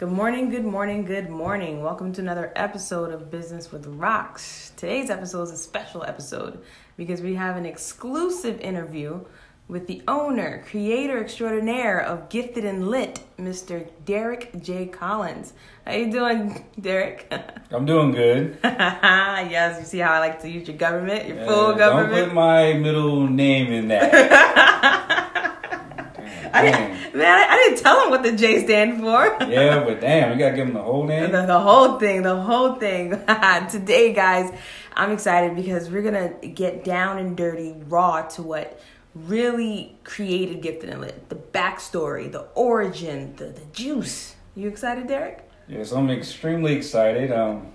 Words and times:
Good 0.00 0.08
morning, 0.08 0.48
good 0.48 0.64
morning, 0.64 1.04
good 1.04 1.28
morning. 1.28 1.82
Welcome 1.82 2.14
to 2.14 2.22
another 2.22 2.54
episode 2.56 3.12
of 3.12 3.30
Business 3.30 3.70
with 3.70 3.84
Rocks. 3.84 4.72
Today's 4.74 5.10
episode 5.10 5.42
is 5.42 5.52
a 5.52 5.58
special 5.58 6.04
episode 6.04 6.64
because 6.96 7.20
we 7.20 7.34
have 7.34 7.58
an 7.58 7.66
exclusive 7.66 8.58
interview 8.62 9.20
with 9.68 9.86
the 9.88 10.00
owner, 10.08 10.64
creator 10.66 11.22
extraordinaire 11.22 12.00
of 12.00 12.30
Gifted 12.30 12.64
and 12.64 12.88
Lit, 12.88 13.20
Mr. 13.38 13.90
Derek 14.06 14.62
J. 14.62 14.86
Collins. 14.86 15.52
How 15.86 15.92
you 15.92 16.10
doing, 16.10 16.64
Derek? 16.80 17.30
I'm 17.70 17.84
doing 17.84 18.12
good. 18.12 18.58
yes, 18.64 19.80
you 19.80 19.84
see 19.84 19.98
how 19.98 20.14
I 20.14 20.18
like 20.20 20.40
to 20.40 20.48
use 20.48 20.66
your 20.66 20.78
government, 20.78 21.28
your 21.28 21.44
full 21.44 21.74
government. 21.74 22.16
Don't 22.16 22.24
put 22.28 22.34
my 22.34 22.72
middle 22.72 23.26
name 23.26 23.70
in 23.70 23.88
that. 23.88 25.18
I 26.54 26.62
didn't, 26.62 27.16
man, 27.16 27.38
I, 27.38 27.54
I 27.54 27.56
didn't 27.56 27.82
tell 27.82 28.02
him 28.04 28.10
what 28.10 28.22
the 28.22 28.32
J 28.32 28.64
stand 28.64 29.00
for. 29.00 29.24
yeah, 29.48 29.84
but 29.84 30.00
damn, 30.00 30.32
you 30.32 30.38
gotta 30.38 30.56
give 30.56 30.66
him 30.68 30.74
the 30.74 30.82
whole 30.82 31.04
name. 31.06 31.30
The, 31.32 31.46
the 31.46 31.58
whole 31.60 31.98
thing, 31.98 32.22
the 32.22 32.40
whole 32.40 32.74
thing. 32.74 33.10
Today, 33.70 34.12
guys, 34.12 34.52
I'm 34.94 35.12
excited 35.12 35.56
because 35.56 35.90
we're 35.90 36.02
gonna 36.02 36.30
get 36.46 36.84
down 36.84 37.18
and 37.18 37.36
dirty, 37.36 37.74
raw 37.88 38.22
to 38.22 38.42
what 38.42 38.80
really 39.14 39.96
created 40.04 40.62
Gifted 40.62 40.90
and 40.90 41.00
Lit. 41.00 41.28
The 41.28 41.36
backstory, 41.36 42.30
the 42.30 42.42
origin, 42.54 43.34
the, 43.36 43.46
the 43.46 43.64
juice. 43.72 44.34
You 44.54 44.68
excited, 44.68 45.06
Derek? 45.06 45.48
Yes, 45.68 45.92
I'm 45.92 46.10
extremely 46.10 46.72
excited. 46.74 47.30
Um, 47.32 47.72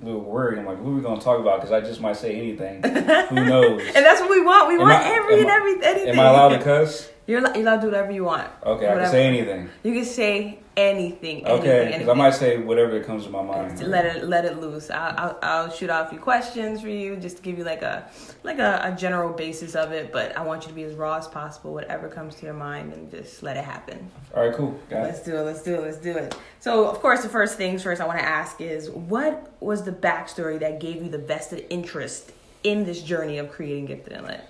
I'm 0.00 0.02
a 0.02 0.04
little 0.06 0.20
worried. 0.20 0.58
I'm 0.58 0.66
like, 0.66 0.78
what 0.78 0.90
are 0.90 0.94
we 0.94 1.00
gonna 1.02 1.20
talk 1.20 1.40
about? 1.40 1.60
Because 1.60 1.72
I 1.72 1.80
just 1.80 2.00
might 2.00 2.16
say 2.16 2.34
anything. 2.36 2.82
Who 2.82 3.34
knows? 3.34 3.82
And 3.94 4.04
that's 4.04 4.20
what 4.20 4.30
we 4.30 4.40
want. 4.42 4.68
We 4.68 4.74
Am 4.74 4.80
want 4.80 4.92
I- 4.92 5.14
every 5.16 5.40
and 5.40 5.50
I- 5.50 5.56
every 5.56 5.84
anything. 5.84 6.08
Am 6.10 6.20
I 6.20 6.28
allowed 6.28 6.50
to 6.50 6.58
cuss? 6.62 7.10
You're, 7.30 7.40
allo- 7.46 7.54
you're 7.54 7.62
allowed 7.62 7.76
to 7.76 7.80
do 7.82 7.86
whatever 7.88 8.12
you 8.12 8.24
want. 8.24 8.48
Okay, 8.64 8.86
I 8.86 8.94
Whatever. 8.94 9.00
can 9.02 9.10
say 9.12 9.26
anything. 9.26 9.70
You 9.84 9.92
can 9.94 10.04
say 10.04 10.58
anything. 10.76 11.46
anything 11.46 11.46
Okay, 11.46 11.88
because 11.92 12.08
I 12.08 12.14
might 12.14 12.34
say 12.34 12.58
whatever 12.58 12.92
that 12.98 13.06
comes 13.06 13.24
to 13.24 13.30
my 13.30 13.42
mind. 13.42 13.80
let 13.86 14.04
it 14.06 14.24
let 14.28 14.44
it 14.44 14.60
loose. 14.60 14.90
I'll, 14.90 15.14
I'll, 15.18 15.38
I'll 15.42 15.70
shoot 15.70 15.90
out 15.90 16.06
a 16.06 16.10
few 16.10 16.18
questions 16.18 16.80
for 16.80 16.88
you 16.88 17.16
just 17.16 17.36
to 17.38 17.42
give 17.42 17.58
you 17.58 17.64
like 17.64 17.82
a 17.82 18.08
like 18.42 18.58
a, 18.58 18.80
a 18.92 18.96
general 18.96 19.32
basis 19.32 19.74
of 19.74 19.92
it. 19.92 20.10
But 20.12 20.36
I 20.36 20.42
want 20.42 20.62
you 20.62 20.68
to 20.70 20.74
be 20.74 20.82
as 20.84 20.94
raw 20.94 21.16
as 21.18 21.28
possible, 21.28 21.72
whatever 21.72 22.08
comes 22.08 22.34
to 22.36 22.46
your 22.46 22.54
mind, 22.54 22.92
and 22.94 23.10
just 23.10 23.42
let 23.42 23.56
it 23.56 23.64
happen. 23.64 24.10
All 24.34 24.44
right, 24.46 24.54
cool. 24.56 24.78
Got 24.88 25.02
Let's 25.04 25.20
it. 25.20 25.30
do 25.30 25.36
it. 25.36 25.42
Let's 25.42 25.62
do 25.62 25.74
it. 25.74 25.80
Let's 25.82 25.98
do 25.98 26.12
it. 26.16 26.36
So, 26.60 26.88
of 26.88 26.98
course, 27.00 27.22
the 27.22 27.28
first 27.28 27.56
things 27.56 27.82
first 27.82 28.00
I 28.00 28.06
want 28.06 28.18
to 28.18 28.24
ask 28.24 28.60
is 28.60 28.90
what 28.90 29.52
was 29.60 29.84
the 29.84 29.92
backstory 29.92 30.58
that 30.60 30.80
gave 30.80 30.96
you 31.02 31.08
the 31.08 31.18
vested 31.18 31.66
interest 31.70 32.32
in 32.64 32.84
this 32.84 33.02
journey 33.02 33.38
of 33.38 33.50
creating 33.50 33.86
Gifted 33.86 34.14
and 34.14 34.26
Lit? 34.26 34.40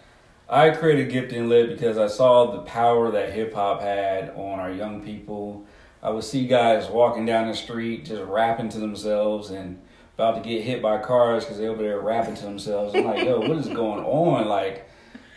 I 0.51 0.71
created 0.71 1.11
Gifted 1.11 1.39
and 1.39 1.49
Lit 1.49 1.69
because 1.69 1.97
I 1.97 2.09
saw 2.09 2.51
the 2.51 2.63
power 2.63 3.13
that 3.13 3.33
hip 3.33 3.55
hop 3.55 3.81
had 3.81 4.31
on 4.31 4.59
our 4.59 4.73
young 4.73 5.01
people. 5.03 5.65
I 6.03 6.11
would 6.11 6.25
see 6.25 6.49
guys 6.49 6.89
walking 6.89 7.25
down 7.25 7.47
the 7.47 7.55
street 7.55 8.07
just 8.07 8.23
rapping 8.25 8.69
to 8.71 8.79
themselves 8.79 9.51
and 9.51 9.81
about 10.15 10.43
to 10.43 10.49
get 10.49 10.65
hit 10.65 10.83
by 10.83 10.99
cars 10.99 11.45
because 11.45 11.59
they're 11.59 11.71
over 11.71 11.83
there 11.83 12.01
rapping 12.01 12.35
to 12.35 12.43
themselves. 12.43 12.95
I'm 12.97 13.05
like, 13.05 13.25
yo, 13.25 13.39
what 13.39 13.59
is 13.59 13.69
going 13.69 14.05
on? 14.05 14.49
Like, 14.49 14.91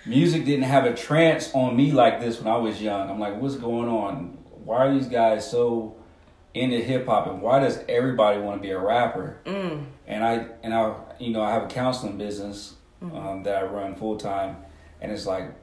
music 0.05 0.45
didn't 0.45 0.64
have 0.64 0.86
a 0.86 0.95
trance 0.95 1.53
on 1.53 1.75
me 1.75 1.92
like 1.92 2.20
this 2.20 2.39
when 2.39 2.48
I 2.52 2.58
was 2.58 2.81
young. 2.81 3.09
I'm 3.09 3.20
like, 3.20 3.39
what's 3.39 3.55
going 3.55 3.89
on? 3.89 4.39
Why 4.64 4.88
are 4.88 4.94
these 4.94 5.08
guys 5.08 5.50
so 5.50 5.95
into 6.53 6.77
hip 6.77 7.05
hop 7.05 7.27
and 7.27 7.42
why 7.42 7.59
does 7.59 7.83
everybody 7.88 8.39
want 8.39 8.61
to 8.61 8.61
be 8.61 8.72
a 8.72 8.80
rapper? 8.80 9.38
Mm. 9.45 9.86
and 10.08 10.23
I 10.23 10.48
and 10.61 10.73
I 10.73 10.95
you 11.20 11.31
know 11.31 11.42
I 11.42 11.52
have 11.52 11.64
a 11.64 11.67
counseling 11.67 12.17
business 12.17 12.75
um, 13.02 13.44
that 13.44 13.64
I 13.64 13.66
run 13.66 13.95
full 13.95 14.17
time, 14.17 14.58
and 15.03 15.11
it's 15.11 15.27
like 15.27 15.53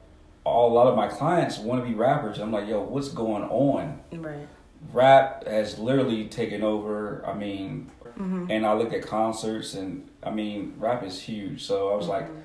all 0.45 0.71
a 0.71 0.73
lot 0.73 0.87
of 0.87 0.95
my 0.95 1.07
clients 1.07 1.57
want 1.57 1.83
to 1.83 1.87
be 1.87 1.95
rappers. 1.95 2.39
I'm 2.39 2.51
like, 2.51 2.67
yo, 2.67 2.81
what's 2.81 3.09
going 3.09 3.43
on? 3.43 3.99
Right. 4.13 4.47
Rap 4.93 5.45
has 5.45 5.77
literally 5.77 6.27
taken 6.27 6.63
over. 6.63 7.25
I 7.25 7.33
mean, 7.33 7.91
mm-hmm. 8.05 8.49
and 8.49 8.65
I 8.65 8.73
look 8.73 8.93
at 8.93 9.05
concerts, 9.05 9.73
and 9.73 10.09
I 10.23 10.29
mean, 10.29 10.75
rap 10.77 11.03
is 11.03 11.21
huge. 11.21 11.63
So 11.63 11.91
I 11.91 11.95
was 11.95 12.07
like, 12.07 12.25
mm-hmm. 12.25 12.39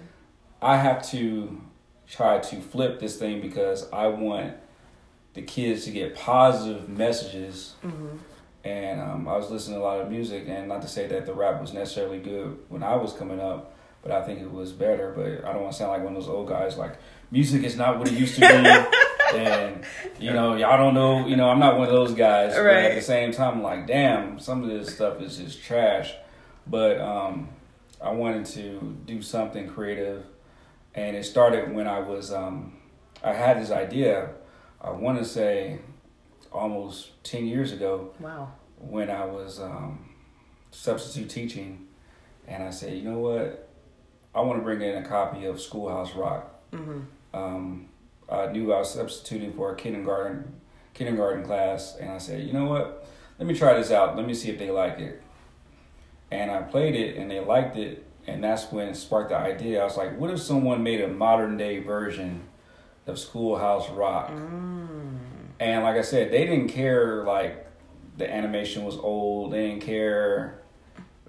I 0.61 0.79
have 0.79 1.09
to 1.11 1.61
try 2.09 2.39
to 2.39 2.61
flip 2.61 2.99
this 3.01 3.17
thing 3.17 3.41
because 3.41 3.91
I 3.93 4.07
want 4.07 4.55
the 5.35 5.43
kids 5.43 5.85
to 5.85 5.91
get 5.91 6.15
positive 6.15 6.89
messages 6.89 7.75
mm-hmm. 7.85 8.17
and 8.65 9.01
um, 9.01 9.29
I 9.29 9.37
was 9.37 9.51
listening 9.51 9.79
to 9.79 9.83
a 9.83 9.85
lot 9.85 10.01
of 10.01 10.11
music, 10.11 10.45
and 10.49 10.69
not 10.69 10.81
to 10.83 10.89
say 10.89 11.07
that 11.09 11.27
the 11.27 11.35
rap 11.35 11.61
was 11.61 11.75
necessarily 11.75 12.19
good 12.19 12.59
when 12.69 12.83
I 12.83 12.97
was 12.97 13.13
coming 13.13 13.41
up, 13.41 13.76
but 14.07 14.15
I 14.15 14.23
think 14.25 14.41
it 14.41 14.51
was 14.53 14.73
better. 14.73 15.13
But 15.17 15.49
I 15.49 15.53
don't 15.53 15.63
want 15.63 15.73
to 15.73 15.79
sound 15.79 15.91
like 15.93 16.03
one 16.05 16.15
of 16.15 16.23
those 16.23 16.29
old 16.31 16.49
guys 16.49 16.77
like 16.77 16.97
music 17.33 17.65
is 17.65 17.77
not 17.77 17.99
what 17.99 18.07
it 18.09 18.15
used 18.15 18.37
to 18.37 18.41
be, 18.41 18.47
and 19.39 19.85
you 20.21 20.33
know 20.33 20.55
y'all 20.55 20.77
don't 20.79 20.95
know. 20.95 21.27
You 21.27 21.37
know 21.37 21.49
I'm 21.51 21.59
not 21.59 21.77
one 21.77 21.89
of 21.89 21.93
those 21.93 22.13
guys. 22.15 22.55
But 22.55 22.63
Right. 22.65 22.85
at 22.85 22.95
the 22.95 23.03
same 23.03 23.33
time, 23.33 23.55
I'm 23.55 23.63
like 23.63 23.87
damn, 23.87 24.39
some 24.39 24.63
of 24.63 24.69
this 24.69 24.95
stuff 24.95 25.21
is 25.21 25.39
just 25.39 25.63
trash. 25.65 26.15
But 26.69 27.01
um, 27.01 27.49
I 28.01 28.11
wanted 28.11 28.47
to 28.47 28.97
do 29.07 29.23
something 29.23 29.69
creative, 29.69 30.25
and 30.95 31.17
it 31.17 31.25
started 31.25 31.73
when 31.75 31.89
I 31.89 31.99
was 32.01 32.33
um, 32.33 32.77
I 33.25 33.33
had 33.33 33.61
this 33.61 33.71
idea. 33.73 34.31
I 34.81 34.91
want 34.91 35.19
to 35.19 35.25
say 35.25 35.81
almost 36.53 37.23
ten 37.25 37.47
years 37.47 37.73
ago 37.73 38.13
Wow. 38.21 38.53
when 38.79 39.11
I 39.11 39.25
was 39.25 39.59
um, 39.61 40.11
substitute 40.71 41.29
teaching, 41.31 41.87
and 42.47 42.63
I 42.63 42.71
said, 42.71 42.93
you 42.95 43.03
know 43.11 43.19
what, 43.19 43.66
I 44.37 44.41
want 44.41 44.59
to 44.59 44.63
bring 44.63 44.83
in 44.83 45.03
a 45.03 45.09
copy 45.09 45.47
of 45.47 45.61
Schoolhouse 45.61 46.15
Rock. 46.15 46.55
Mm-hmm. 46.73 47.01
Um, 47.33 47.89
I 48.29 48.47
knew 48.53 48.73
I 48.73 48.79
was 48.81 48.93
substituting 48.93 49.55
for 49.55 49.73
a 49.73 49.77
kindergarten 49.77 50.61
kindergarten 50.93 51.45
class, 51.45 51.97
and 52.01 52.11
I 52.11 52.19
said, 52.19 52.47
you 52.47 52.53
know 52.53 52.67
what, 52.67 53.07
let 53.39 53.47
me 53.47 53.55
try 53.55 53.75
this 53.75 53.91
out. 53.91 54.17
Let 54.17 54.27
me 54.27 54.35
see 54.35 54.51
if 54.51 54.59
they 54.59 54.71
like 54.71 54.99
it. 54.99 55.23
And 56.31 56.51
I 56.51 56.63
played 56.63 56.95
it, 56.95 57.17
and 57.17 57.31
they 57.31 57.41
liked 57.41 57.77
it, 57.77 58.05
and 58.27 58.43
that's 58.43 58.71
when 58.73 58.89
it 58.89 58.97
sparked 58.97 59.31
the 59.31 59.37
idea. 59.37 59.81
I 59.81 59.85
was 59.85 59.97
like, 59.97 60.19
what 60.19 60.31
if 60.31 60.41
someone 60.41 60.83
made 60.83 61.01
a 61.01 61.09
modern 61.09 61.57
day 61.57 61.81
version 61.81 62.45
of 63.07 63.19
Schoolhouse 63.19 63.91
Rock? 63.91 64.31
And 65.61 65.85
like 65.85 65.97
I 65.97 66.03
said, 66.03 66.31
they 66.31 66.45
didn't 66.45 66.69
care 66.69 67.25
like 67.25 67.67
the 68.17 68.31
animation 68.31 68.85
was 68.85 68.97
old. 68.97 69.53
They 69.53 69.69
didn't 69.69 69.83
care 69.83 70.63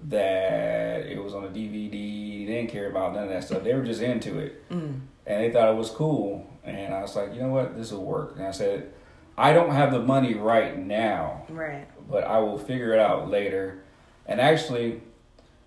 that 0.04 1.06
it 1.06 1.22
was 1.22 1.34
on 1.34 1.44
a 1.44 1.48
DVD. 1.48 2.17
They 2.48 2.54
didn't 2.54 2.70
care 2.70 2.88
about 2.88 3.12
none 3.14 3.24
of 3.24 3.28
that 3.28 3.44
stuff. 3.44 3.62
They 3.62 3.74
were 3.74 3.82
just 3.84 4.00
into 4.00 4.38
it, 4.38 4.66
Mm. 4.70 5.00
and 5.26 5.42
they 5.44 5.50
thought 5.50 5.68
it 5.68 5.76
was 5.76 5.90
cool. 5.90 6.46
And 6.64 6.94
I 6.94 7.02
was 7.02 7.14
like, 7.14 7.34
you 7.34 7.42
know 7.42 7.48
what, 7.50 7.76
this 7.76 7.92
will 7.92 8.04
work. 8.04 8.36
And 8.38 8.46
I 8.46 8.52
said, 8.52 8.90
I 9.36 9.52
don't 9.52 9.70
have 9.72 9.92
the 9.92 10.00
money 10.00 10.32
right 10.32 10.78
now, 10.78 11.42
Right. 11.50 11.86
but 12.10 12.24
I 12.24 12.38
will 12.38 12.56
figure 12.56 12.94
it 12.94 13.00
out 13.00 13.28
later. 13.28 13.80
And 14.26 14.40
actually, 14.40 15.02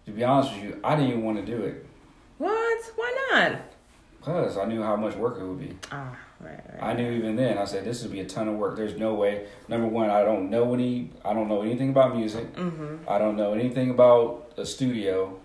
to 0.08 0.12
be 0.12 0.24
honest 0.24 0.54
with 0.56 0.64
you, 0.64 0.80
I 0.84 0.96
didn't 0.96 1.12
even 1.12 1.24
want 1.24 1.38
to 1.38 1.46
do 1.46 1.62
it 1.64 1.86
What? 2.40 2.92
Why 2.96 3.28
not? 3.32 3.52
because 4.20 4.58
I 4.58 4.66
knew 4.66 4.82
how 4.82 4.96
much 4.96 5.16
work 5.16 5.38
it 5.40 5.44
would 5.44 5.60
be. 5.60 5.78
Ah, 5.92 6.16
right, 6.40 6.60
right. 6.74 6.82
I 6.84 6.94
knew 6.94 7.12
even 7.12 7.36
then. 7.36 7.60
I 7.60 7.66
said 7.66 7.86
this 7.86 8.02
would 8.02 8.12
be 8.12 8.20
a 8.22 8.26
ton 8.26 8.48
of 8.48 8.56
work. 8.56 8.76
There's 8.76 8.98
no 8.98 9.14
way. 9.14 9.46
Number 9.68 9.88
one, 9.88 10.10
I 10.10 10.24
don't 10.24 10.50
know 10.50 10.74
any. 10.74 11.12
I 11.24 11.34
don't 11.34 11.48
know 11.48 11.62
anything 11.62 11.90
about 11.92 12.16
music. 12.16 12.56
Mm-hmm. 12.56 13.08
I 13.08 13.20
don't 13.20 13.36
know 13.36 13.54
anything 13.54 13.92
about 13.92 14.52
a 14.58 14.66
studio. 14.66 15.38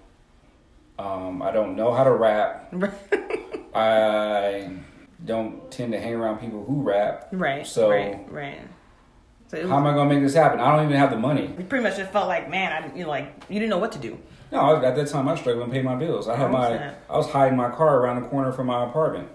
Um, 0.99 1.43
I 1.43 1.51
don't 1.51 1.77
know 1.77 1.93
how 1.93 2.05
to 2.05 2.13
rap. 2.13 2.73
I 3.75 4.71
don't 5.25 5.71
tend 5.71 5.93
to 5.93 6.01
hang 6.01 6.15
around 6.15 6.39
people 6.39 6.65
who 6.65 6.83
rap. 6.83 7.29
right. 7.33 7.67
So- 7.67 7.91
right, 7.91 8.25
right. 8.31 8.61
So 9.49 9.61
was, 9.61 9.69
How 9.71 9.77
am 9.77 9.87
I 9.87 9.95
gonna 9.95 10.13
make 10.13 10.23
this 10.25 10.35
happen? 10.35 10.59
I 10.59 10.75
don't 10.75 10.87
even 10.87 10.97
have 10.97 11.11
the 11.11 11.19
money. 11.19 11.43
you 11.57 11.65
pretty 11.65 11.85
much 11.85 11.97
just 11.97 12.11
felt 12.11 12.27
like, 12.27 12.51
man, 12.51 12.73
I, 12.73 12.97
you 12.97 13.05
know, 13.05 13.11
like 13.11 13.33
you 13.49 13.61
didn't 13.61 13.71
know 13.71 13.79
what 13.79 13.93
to 13.93 13.99
do. 14.01 14.19
No, 14.51 14.83
at 14.85 14.97
that 14.97 15.07
time 15.07 15.29
I 15.29 15.33
was 15.33 15.41
struggling 15.41 15.69
to 15.69 15.73
pay 15.73 15.83
my 15.83 15.95
bills. 15.95 16.27
I 16.29 16.35
had 16.35 16.51
my. 16.51 16.71
that? 16.71 17.01
I 17.09 17.17
was 17.17 17.29
hiding 17.31 17.57
my 17.57 17.71
car 17.71 17.99
around 18.01 18.23
the 18.23 18.29
corner 18.29 18.51
from 18.51 18.67
my 18.67 18.83
apartment. 18.85 19.29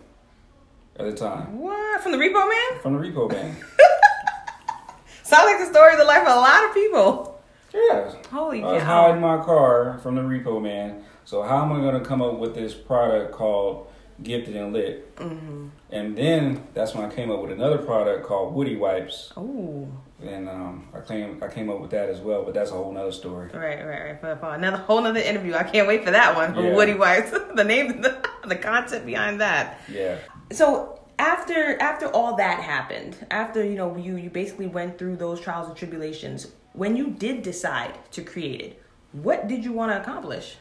At 0.98 1.06
the 1.06 1.16
time, 1.16 1.58
What 1.60 2.04
from 2.04 2.12
the 2.12 2.18
Repo 2.18 2.34
Man? 2.50 2.82
from 2.82 2.98
the 2.98 3.00
repo 3.08 3.30
bank. 3.30 3.56
Sounds 5.24 5.46
like 5.46 5.60
the 5.60 5.66
story 5.72 5.94
of 5.94 6.00
the 6.00 6.04
life 6.06 6.28
of 6.28 6.36
a 6.36 6.40
lot 6.40 6.66
of 6.66 6.74
people. 6.74 7.42
yeah. 7.74 8.14
Holy 8.30 8.62
I 8.62 8.74
was 8.74 8.84
hiding 8.84 9.22
my 9.22 9.38
car 9.44 9.98
from 10.04 10.16
the 10.16 10.22
repo 10.22 10.62
man. 10.62 11.06
So 11.26 11.44
how 11.44 11.64
am 11.64 11.72
I 11.72 11.80
going 11.80 12.02
to 12.02 12.06
come 12.08 12.22
up 12.22 12.38
with 12.40 12.56
this 12.56 12.74
product 12.74 13.32
called 13.34 13.88
Gifted 14.24 14.56
and 14.56 14.74
Lit? 14.74 15.16
Mm-hmm. 15.18 15.68
And 15.92 16.18
then 16.18 16.68
that's 16.74 16.94
when 16.94 17.10
I 17.10 17.14
came 17.14 17.32
up 17.32 17.42
with 17.42 17.52
another 17.52 17.78
product 17.78 18.26
called 18.26 18.54
Woody 18.54 18.76
Wipes, 18.76 19.32
Oh, 19.36 19.88
and 20.24 20.48
um, 20.48 20.88
I 20.94 21.02
came 21.02 21.42
I 21.44 21.48
came 21.48 21.70
up 21.70 21.80
with 21.80 21.92
that 21.92 22.10
as 22.10 22.20
well. 22.20 22.44
But 22.44 22.54
that's 22.54 22.72
a 22.72 22.74
whole 22.74 22.92
nother 22.92 23.12
story. 23.12 23.50
right, 23.54 23.86
right, 23.86 24.22
right. 24.22 24.40
For, 24.40 24.54
another 24.54 24.78
whole 24.78 25.02
nother 25.02 25.20
interview. 25.20 25.56
I 25.56 25.64
can't 25.64 25.88
wait 25.88 26.04
for 26.06 26.12
that 26.12 26.36
one. 26.36 26.54
For 26.54 26.62
Yeah. 26.62 26.76
Woody 26.76 26.94
Wipes, 26.94 27.32
the 27.56 27.64
name, 27.64 28.02
the, 28.02 28.26
the 28.48 28.56
concept 28.56 29.06
behind 29.06 29.42
that. 29.42 29.82
Yeah. 29.92 30.18
So 30.52 31.00
after 31.20 31.80
after 31.82 32.08
all 32.08 32.36
that 32.38 32.60
happened, 32.62 33.16
after 33.32 33.64
you 33.64 33.76
know 33.76 33.96
you 33.98 34.16
you 34.16 34.30
basically 34.30 34.68
went 34.68 34.98
through 34.98 35.18
those 35.18 35.40
trials 35.42 35.68
and 35.68 35.76
tribulations, 35.76 36.48
when 36.74 36.96
you 36.96 37.10
did 37.12 37.42
decide 37.44 37.98
to 38.12 38.22
create 38.24 38.62
it, 38.62 38.82
what 39.12 39.48
did 39.48 39.64
you 39.64 39.72
want 39.74 39.92
to 39.92 40.00
accomplish? 40.02 40.58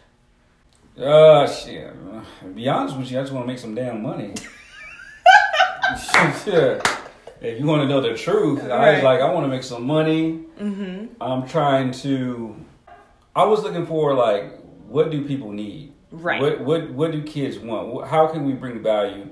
Uh, 1.00 1.46
shit. 1.48 1.94
To 2.40 2.46
be 2.48 2.68
honest 2.68 2.96
with 2.96 3.10
you, 3.10 3.18
I 3.18 3.22
just 3.22 3.32
want 3.32 3.44
to 3.44 3.46
make 3.46 3.58
some 3.58 3.74
damn 3.74 4.02
money. 4.02 4.34
shit. 6.44 6.86
if 7.40 7.58
you 7.58 7.66
want 7.66 7.82
to 7.82 7.88
know 7.88 8.00
the 8.00 8.16
truth, 8.16 8.62
I 8.64 8.94
was 8.94 9.02
like, 9.02 9.20
I 9.20 9.32
want 9.32 9.44
to 9.44 9.48
make 9.48 9.62
some 9.62 9.84
money. 9.84 10.44
Mm-hmm. 10.60 11.22
I'm 11.22 11.48
trying 11.48 11.92
to. 11.92 12.56
I 13.34 13.44
was 13.44 13.62
looking 13.62 13.86
for 13.86 14.14
like, 14.14 14.60
what 14.86 15.10
do 15.10 15.24
people 15.26 15.52
need? 15.52 15.92
Right. 16.10 16.40
What 16.40 16.60
what 16.60 16.90
what 16.90 17.12
do 17.12 17.22
kids 17.22 17.58
want? 17.58 18.08
How 18.08 18.26
can 18.26 18.44
we 18.44 18.52
bring 18.52 18.82
value? 18.82 19.28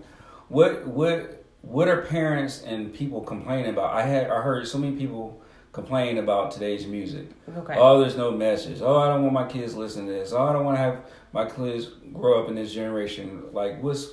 What 0.48 0.86
what 0.86 1.44
what 1.62 1.88
are 1.88 2.02
parents 2.02 2.62
and 2.62 2.94
people 2.94 3.20
complaining 3.20 3.70
about? 3.70 3.92
I 3.92 4.02
had 4.02 4.30
I 4.30 4.40
heard 4.40 4.66
so 4.68 4.78
many 4.78 4.96
people 4.96 5.42
complain 5.72 6.18
about 6.18 6.52
today's 6.52 6.86
music. 6.86 7.26
Okay. 7.56 7.74
Oh, 7.76 8.00
there's 8.00 8.16
no 8.16 8.30
message. 8.30 8.80
Oh, 8.80 8.96
I 8.98 9.08
don't 9.08 9.22
want 9.22 9.34
my 9.34 9.46
kids 9.46 9.74
listening 9.74 10.06
to 10.06 10.12
this. 10.12 10.32
Oh, 10.32 10.44
I 10.44 10.52
don't 10.52 10.64
want 10.64 10.76
to 10.76 10.82
have 10.82 11.00
my 11.32 11.44
kids 11.48 11.86
grow 12.12 12.42
up 12.42 12.48
in 12.48 12.54
this 12.54 12.72
generation. 12.72 13.44
Like, 13.52 13.82
what's 13.82 14.08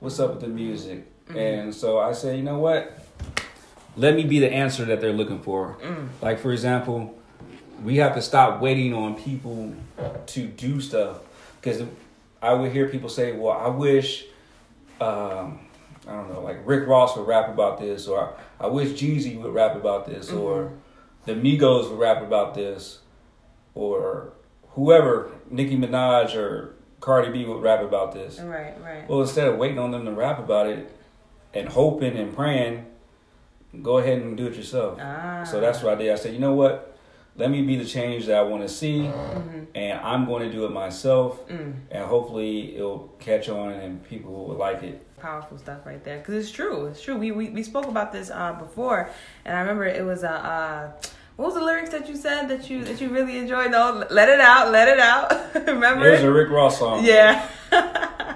what's 0.00 0.18
up 0.20 0.30
with 0.32 0.40
the 0.40 0.48
music? 0.48 1.06
Mm-hmm. 1.26 1.38
And 1.38 1.74
so 1.74 1.98
I 1.98 2.12
say, 2.12 2.36
you 2.36 2.42
know 2.42 2.58
what? 2.58 2.98
Let 3.96 4.14
me 4.14 4.24
be 4.24 4.38
the 4.38 4.52
answer 4.52 4.84
that 4.86 5.00
they're 5.00 5.12
looking 5.12 5.40
for. 5.40 5.76
Mm. 5.82 6.08
Like, 6.22 6.38
for 6.38 6.52
example, 6.52 7.18
we 7.82 7.96
have 7.96 8.14
to 8.14 8.22
stop 8.22 8.60
waiting 8.60 8.94
on 8.94 9.16
people 9.16 9.74
to 10.26 10.46
do 10.46 10.80
stuff 10.80 11.18
because 11.60 11.82
I 12.40 12.54
would 12.54 12.72
hear 12.72 12.88
people 12.88 13.08
say, 13.08 13.32
"Well, 13.32 13.52
I 13.52 13.68
wish." 13.68 14.26
Um, 15.00 15.60
I 16.06 16.12
don't 16.12 16.32
know, 16.32 16.40
like 16.40 16.58
Rick 16.64 16.88
Ross 16.88 17.16
would 17.16 17.26
rap 17.26 17.48
about 17.48 17.78
this, 17.78 18.08
or 18.08 18.34
I 18.58 18.66
wish 18.66 19.00
Jeezy 19.00 19.40
would 19.40 19.54
rap 19.54 19.76
about 19.76 20.06
this, 20.06 20.28
mm-hmm. 20.28 20.38
or 20.38 20.72
the 21.24 21.34
Migos 21.34 21.90
would 21.90 21.98
rap 21.98 22.22
about 22.22 22.54
this, 22.54 23.00
or 23.74 24.32
whoever, 24.70 25.30
Nicki 25.50 25.76
Minaj 25.76 26.34
or 26.34 26.74
Cardi 27.00 27.30
B 27.30 27.44
would 27.46 27.62
rap 27.62 27.80
about 27.82 28.12
this. 28.12 28.38
Right. 28.40 28.74
Right. 28.82 29.08
Well, 29.08 29.20
instead 29.22 29.48
of 29.48 29.56
waiting 29.56 29.78
on 29.78 29.90
them 29.90 30.04
to 30.04 30.12
rap 30.12 30.38
about 30.38 30.66
it 30.66 30.90
and 31.54 31.68
hoping 31.68 32.16
and 32.16 32.34
praying, 32.34 32.86
go 33.82 33.98
ahead 33.98 34.18
and 34.20 34.36
do 34.36 34.46
it 34.46 34.54
yourself. 34.54 34.98
ah. 35.00 35.44
So 35.44 35.60
that's 35.60 35.82
what 35.82 35.94
I 35.94 36.02
did. 36.02 36.12
I 36.12 36.16
said, 36.16 36.32
you 36.34 36.40
know 36.40 36.54
what? 36.54 36.86
Let 37.36 37.50
me 37.50 37.62
be 37.62 37.76
the 37.76 37.84
change 37.84 38.26
that 38.26 38.36
I 38.36 38.42
want 38.42 38.62
to 38.64 38.68
see, 38.68 38.98
Mm-hmm. 39.02 39.60
and 39.74 40.00
I'm 40.00 40.26
going 40.26 40.42
to 40.42 40.52
do 40.52 40.66
it 40.66 40.72
myself, 40.72 41.46
Mm. 41.48 41.74
and 41.90 42.04
hopefully 42.04 42.76
it'll 42.76 43.08
catch 43.20 43.48
on 43.48 43.72
and 43.72 44.04
people 44.04 44.32
will 44.46 44.56
like 44.56 44.82
it. 44.82 45.06
powerful 45.18 45.56
stuff 45.58 45.86
right 45.86 46.02
there 46.02 46.18
because 46.18 46.34
it's 46.34 46.50
true 46.50 46.86
it's 46.86 47.02
true 47.02 47.14
we, 47.16 47.30
we 47.30 47.50
we 47.50 47.62
spoke 47.62 47.84
about 47.86 48.10
this 48.10 48.30
uh 48.30 48.54
before 48.54 49.10
and 49.44 49.54
i 49.54 49.60
remember 49.60 49.84
it 49.84 50.02
was 50.02 50.22
a 50.22 50.30
uh, 50.32 50.48
uh 50.58 50.92
what 51.40 51.46
was 51.46 51.54
the 51.54 51.64
lyrics 51.64 51.90
that 51.90 52.08
you 52.08 52.16
said 52.16 52.48
that 52.48 52.68
you 52.70 52.84
that 52.84 53.00
you 53.00 53.08
really 53.08 53.38
enjoyed 53.38 53.72
though 53.72 54.04
let 54.10 54.28
it 54.28 54.40
out 54.40 54.70
let 54.70 54.88
it 54.88 55.00
out 55.00 55.32
remember 55.66 56.06
It 56.08 56.12
was 56.12 56.22
a 56.24 56.32
Rick 56.32 56.50
Ross 56.50 56.78
song. 56.78 57.04
yeah 57.04 57.48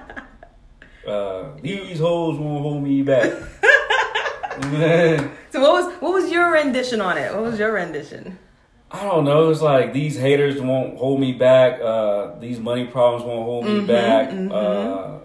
Uh, 1.06 1.50
these 1.60 1.98
hoes 2.00 2.38
won't 2.38 2.62
hold 2.62 2.82
me 2.82 3.02
back. 3.02 3.30
so 5.50 5.60
what 5.60 5.72
was 5.72 5.92
what 6.00 6.14
was 6.14 6.30
your 6.30 6.50
rendition 6.50 7.02
on 7.02 7.18
it 7.18 7.30
what 7.34 7.42
was 7.42 7.58
your 7.58 7.72
rendition 7.72 8.38
I 8.90 9.02
don't 9.02 9.24
know. 9.24 9.50
It's 9.50 9.60
like 9.60 9.92
these 9.92 10.16
haters 10.16 10.62
won't 10.62 10.96
hold 10.96 11.18
me 11.20 11.32
back. 11.32 11.80
Uh, 11.80 12.38
these 12.38 12.58
money 12.60 12.86
problems 12.86 13.24
won't 13.24 13.44
hold 13.44 13.64
me 13.66 13.80
Mhm, 13.80 13.86
back. 13.88 14.30
mhm. 14.30 15.20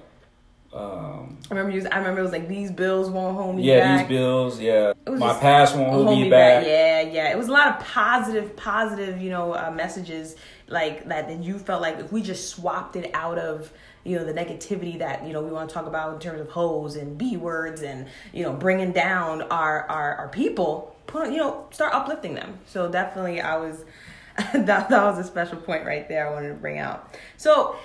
Uh, 0.73 0.77
um, 0.77 1.38
i 1.49 1.53
remember 1.53 1.75
was, 1.75 1.85
i 1.87 1.97
remember 1.97 2.19
it 2.19 2.23
was 2.23 2.31
like 2.31 2.47
these 2.47 2.71
bills 2.71 3.09
won't 3.09 3.35
hold 3.35 3.55
me 3.55 3.63
yeah, 3.63 3.79
back 3.79 3.87
Yeah, 3.89 3.97
these 3.97 4.07
bills. 4.07 4.59
Yeah, 4.59 4.93
my 5.07 5.27
just- 5.27 5.41
past 5.41 5.75
won't 5.75 5.91
hold, 5.91 6.07
hold 6.07 6.19
me 6.19 6.29
back. 6.29 6.65
Yeah, 6.65 7.01
yeah. 7.01 7.31
It 7.31 7.37
was 7.37 7.47
a 7.47 7.51
lot 7.51 7.67
of 7.69 7.85
positive, 7.85 8.55
positive, 8.55 9.21
you 9.21 9.29
know, 9.29 9.53
uh, 9.53 9.71
messages 9.71 10.35
like 10.67 11.07
that. 11.07 11.27
That 11.27 11.43
you 11.43 11.57
felt 11.59 11.81
like 11.81 11.99
if 11.99 12.11
we 12.11 12.21
just 12.21 12.49
swapped 12.49 12.95
it 12.95 13.09
out 13.13 13.37
of, 13.39 13.71
you 14.03 14.17
know, 14.17 14.25
the 14.25 14.33
negativity 14.33 14.99
that 14.99 15.25
you 15.25 15.33
know 15.33 15.41
we 15.41 15.51
want 15.51 15.69
to 15.69 15.73
talk 15.73 15.87
about 15.87 16.13
in 16.13 16.19
terms 16.19 16.39
of 16.39 16.49
hoes 16.49 16.95
and 16.95 17.17
b 17.17 17.37
words 17.37 17.81
and 17.81 18.07
you 18.33 18.43
know 18.43 18.53
bringing 18.53 18.91
down 18.91 19.41
our 19.43 19.83
our, 19.89 20.15
our 20.15 20.27
people, 20.29 20.95
put 21.07 21.31
you 21.31 21.37
know 21.37 21.65
start 21.71 21.93
uplifting 21.93 22.35
them. 22.35 22.59
So 22.67 22.89
definitely, 22.91 23.41
I 23.41 23.57
was 23.57 23.85
that 24.53 24.89
that 24.89 24.91
was 24.91 25.17
a 25.17 25.23
special 25.23 25.57
point 25.57 25.85
right 25.85 26.07
there. 26.07 26.27
I 26.27 26.33
wanted 26.33 26.49
to 26.49 26.55
bring 26.55 26.77
out. 26.77 27.15
So 27.37 27.75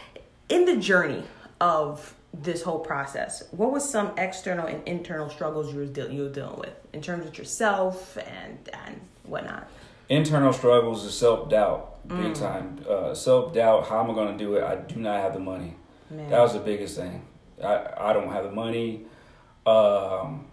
in 0.49 0.66
the 0.66 0.76
journey 0.76 1.22
of 1.61 2.14
this 2.42 2.62
whole 2.62 2.81
process, 2.81 3.44
what 3.52 3.70
was 3.70 3.88
some 3.88 4.12
external 4.19 4.66
and 4.66 4.86
internal 4.88 5.31
struggles 5.31 5.72
you 5.72 5.78
were, 5.78 5.86
deal- 5.86 6.10
you 6.10 6.25
were 6.25 6.28
dealing 6.31 6.58
with 6.58 6.75
in 6.92 7.00
terms 7.00 7.26
of 7.26 7.36
yourself 7.38 8.16
and 8.19 8.58
and 8.86 9.00
whatnot? 9.22 9.69
Internal 10.08 10.52
struggles 10.52 11.04
is 11.04 11.16
self 11.16 11.48
doubt, 11.48 11.90
Mm. 12.08 12.22
big 12.22 12.34
time. 12.34 12.84
Uh, 12.88 13.14
self 13.14 13.54
doubt. 13.54 13.86
How 13.86 14.02
am 14.04 14.10
I 14.10 14.14
going 14.14 14.36
to 14.36 14.44
do 14.44 14.56
it? 14.56 14.62
I 14.64 14.75
do 14.76 14.96
not 15.00 15.20
have 15.22 15.32
the 15.32 15.38
money. 15.40 15.75
Man. 16.10 16.28
That 16.28 16.40
was 16.40 16.52
the 16.52 16.58
biggest 16.60 16.96
thing. 16.98 17.22
I 17.62 17.88
I 17.96 18.12
don't 18.12 18.31
have 18.31 18.44
the 18.44 18.50
money. 18.52 19.06
Um, 19.64 20.46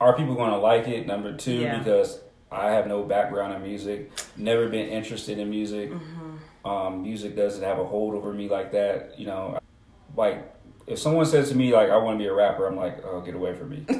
are 0.00 0.16
people 0.16 0.34
going 0.34 0.50
to 0.50 0.56
like 0.58 0.88
it? 0.88 1.06
Number 1.06 1.36
two, 1.36 1.52
Yeah. 1.60 1.78
because 1.78 2.20
I 2.50 2.70
have 2.70 2.86
no 2.86 3.02
background 3.02 3.52
in 3.54 3.62
music, 3.62 4.10
never 4.36 4.68
been 4.68 4.88
interested 4.88 5.38
in 5.38 5.50
music. 5.50 5.90
Mm-hmm. 5.90 6.66
Um, 6.68 7.02
music 7.02 7.36
doesn't 7.36 7.62
have 7.62 7.78
a 7.78 7.84
hold 7.84 8.14
over 8.14 8.32
me 8.32 8.48
like 8.48 8.72
that. 8.72 9.18
You 9.18 9.26
know, 9.26 9.58
like 10.16 10.54
if 10.86 10.98
someone 10.98 11.26
says 11.26 11.48
to 11.50 11.54
me 11.56 11.72
like 11.72 11.90
I 11.90 11.96
want 11.96 12.18
to 12.18 12.22
be 12.22 12.28
a 12.28 12.34
rapper, 12.34 12.66
I'm 12.66 12.76
like, 12.76 13.04
oh, 13.04 13.20
get 13.20 13.34
away 13.34 13.54
from 13.54 13.70
me. 13.70 13.84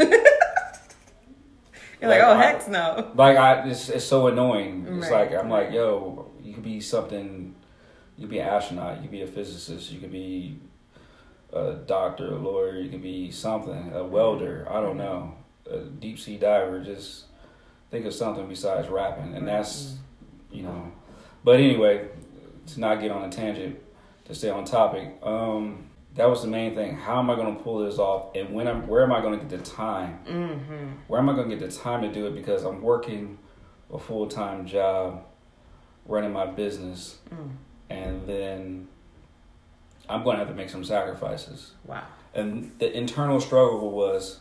You're 2.01 2.11
like, 2.11 2.21
like, 2.21 2.29
oh 2.29 2.33
I- 2.33 2.43
heck 2.43 2.69
no. 2.69 3.13
like 3.15 3.37
I, 3.37 3.69
it's, 3.69 3.89
it's 3.89 4.05
so 4.05 4.27
annoying. 4.27 4.87
It's 4.99 5.11
like 5.11 5.33
I'm 5.33 5.49
like, 5.49 5.71
yo, 5.73 6.31
you 6.43 6.55
could 6.55 6.65
be 6.65 6.81
something. 6.81 7.55
You 8.17 8.23
could 8.27 8.31
be 8.31 8.39
an 8.41 8.49
astronaut. 8.49 8.97
You 8.97 9.03
could 9.03 9.11
be 9.13 9.23
a 9.23 9.27
physicist. 9.27 9.91
You 9.93 10.01
could 10.01 10.11
be 10.13 10.59
a 11.53 11.75
doctor, 11.75 12.33
a 12.33 12.37
lawyer. 12.39 12.77
You 12.81 12.91
could 12.91 13.03
be 13.03 13.31
something, 13.31 13.93
a 13.95 14.03
welder. 14.05 14.67
I 14.69 14.81
don't 14.81 14.97
know, 14.97 15.35
a 15.71 15.79
deep 15.79 16.19
sea 16.19 16.39
diver. 16.39 16.81
Just 16.83 17.27
think 17.93 18.05
of 18.05 18.15
something 18.15 18.49
besides 18.49 18.89
rapping, 18.89 19.35
and 19.37 19.47
that's 19.47 19.97
you 20.51 20.65
know. 20.65 20.91
But 21.45 21.61
anyway, 21.61 22.09
to 22.67 22.81
not 22.81 23.01
get 23.01 23.13
on 23.13 23.23
a 23.25 23.31
tangent, 23.31 23.79
to 24.25 24.35
stay 24.35 24.51
on 24.51 24.65
topic. 24.65 25.19
Um, 25.23 25.89
that 26.15 26.29
was 26.29 26.43
the 26.43 26.49
main 26.49 26.75
thing. 26.75 26.95
How 26.97 27.19
am 27.19 27.31
I 27.31 27.35
going 27.37 27.57
to 27.57 27.63
pull 27.63 27.79
this 27.85 27.99
off, 27.99 28.35
and 28.35 28.53
when 28.55 28.69
I'm, 28.69 28.87
where 28.87 29.03
am 29.03 29.13
I 29.13 29.21
going 29.21 29.39
to 29.39 29.45
get 29.47 29.59
the 29.65 29.71
time? 29.71 30.19
Mm-hmm. 30.27 30.87
where 31.09 31.21
am 31.21 31.29
I 31.29 31.35
going 31.35 31.49
to 31.49 31.57
get 31.57 31.69
the 31.71 31.75
time 31.77 32.03
to 32.03 32.13
do 32.13 32.27
it 32.27 32.35
because 32.35 32.65
I'm 32.65 32.83
working 32.83 33.39
a 33.93 33.99
full 33.99 34.27
time 34.27 34.67
job, 34.67 35.25
running 36.07 36.33
my 36.33 36.47
business, 36.47 37.19
Mm. 37.31 37.51
and 37.91 38.27
then 38.27 38.89
I'm 40.09 40.23
going 40.25 40.35
to 40.37 40.39
have 40.41 40.49
to 40.49 40.55
make 40.55 40.69
some 40.71 40.85
sacrifices. 40.85 41.73
Wow. 41.87 42.05
And 42.35 42.73
the 42.79 42.91
internal 42.97 43.41
struggle 43.41 43.91
was 43.91 44.41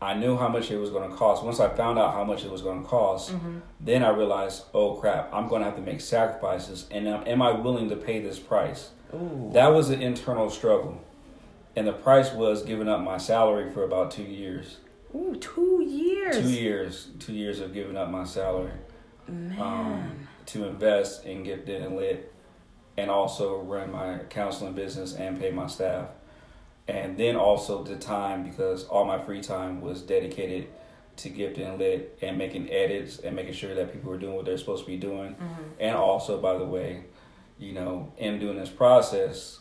I 0.00 0.14
knew 0.14 0.36
how 0.36 0.48
much 0.48 0.70
it 0.70 0.76
was 0.78 0.90
going 0.90 1.08
to 1.10 1.16
cost. 1.16 1.42
Once 1.44 1.58
I 1.58 1.68
found 1.68 1.98
out 1.98 2.12
how 2.14 2.22
much 2.24 2.44
it 2.44 2.50
was 2.50 2.62
going 2.62 2.82
to 2.82 2.88
cost, 2.88 3.32
Mm-hmm. 3.32 3.58
then 3.80 4.04
I 4.04 4.10
realized, 4.10 4.64
oh 4.74 4.94
crap, 4.94 5.32
I'm 5.32 5.48
going 5.48 5.60
to 5.62 5.66
have 5.66 5.76
to 5.76 5.82
make 5.82 6.00
sacrifices. 6.00 6.86
And 6.90 7.06
am, 7.08 7.26
am 7.26 7.42
I 7.42 7.52
willing 7.52 7.88
to 7.90 7.96
pay 7.96 8.20
this 8.20 8.38
price? 8.38 8.90
Ooh. 9.14 9.50
That 9.52 9.68
was 9.68 9.90
an 9.90 10.02
internal 10.02 10.50
struggle. 10.50 11.00
And 11.74 11.86
the 11.86 11.92
price 11.92 12.32
was 12.32 12.62
giving 12.62 12.88
up 12.88 13.00
my 13.00 13.18
salary 13.18 13.70
for 13.70 13.84
about 13.84 14.10
two 14.10 14.22
years. 14.22 14.78
Ooh, 15.14 15.36
two 15.40 15.82
years. 15.86 16.36
Two 16.36 16.48
years, 16.50 17.08
two 17.18 17.32
years 17.34 17.60
of 17.60 17.72
giving 17.72 17.96
up 17.96 18.10
my 18.10 18.24
salary 18.24 18.72
Man. 19.28 19.60
um, 19.60 20.28
to 20.46 20.64
invest 20.66 21.24
in 21.24 21.42
Gifted 21.42 21.82
and 21.82 21.96
Lit, 21.96 22.32
and 22.96 23.10
also 23.10 23.58
run 23.60 23.92
my 23.92 24.18
counseling 24.30 24.72
business 24.72 25.14
and 25.14 25.38
pay 25.38 25.50
my 25.50 25.66
staff, 25.66 26.08
and 26.88 27.16
then 27.16 27.36
also 27.36 27.82
the 27.84 27.96
time 27.96 28.42
because 28.42 28.84
all 28.84 29.04
my 29.04 29.18
free 29.22 29.40
time 29.40 29.80
was 29.80 30.02
dedicated 30.02 30.68
to 31.16 31.28
Gifted 31.30 31.66
and 31.66 31.78
Lit 31.78 32.18
and 32.22 32.36
making 32.38 32.70
edits 32.70 33.18
and 33.18 33.34
making 33.36 33.54
sure 33.54 33.74
that 33.74 33.92
people 33.92 34.10
were 34.10 34.18
doing 34.18 34.34
what 34.34 34.44
they're 34.44 34.58
supposed 34.58 34.84
to 34.84 34.90
be 34.90 34.96
doing, 34.98 35.34
Mhm. 35.34 35.64
and 35.80 35.96
also 35.96 36.40
by 36.40 36.56
the 36.58 36.64
way, 36.66 37.04
you 37.58 37.72
know, 37.72 38.12
in 38.18 38.38
doing 38.38 38.56
this 38.58 38.68
process, 38.70 39.60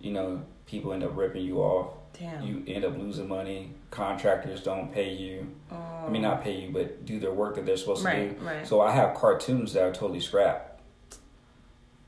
you 0.00 0.12
know, 0.12 0.42
people 0.66 0.92
end 0.92 1.04
up 1.04 1.16
ripping 1.16 1.44
you 1.44 1.58
off. 1.58 1.94
Damn. 2.18 2.42
You 2.46 2.62
end 2.66 2.84
up 2.84 2.96
losing 2.96 3.28
money. 3.28 3.72
Contractors 3.90 4.62
don't 4.62 4.92
pay 4.92 5.12
you. 5.12 5.52
oh. 5.72 6.04
I 6.06 6.08
mean, 6.10 6.22
not 6.22 6.40
oh. 6.40 6.42
pay 6.42 6.60
you, 6.60 6.70
but 6.70 7.04
do 7.04 7.18
their 7.18 7.32
work 7.32 7.56
that 7.56 7.66
they're 7.66 7.76
supposed 7.76 8.04
to 8.04 8.28
do. 8.30 8.36
right. 8.44 8.66
So 8.66 8.80
I 8.80 8.92
have 8.92 9.14
cartoons 9.14 9.72
that 9.72 9.82
are 9.82 9.92
totally 9.92 10.20
scrapped. 10.20 10.80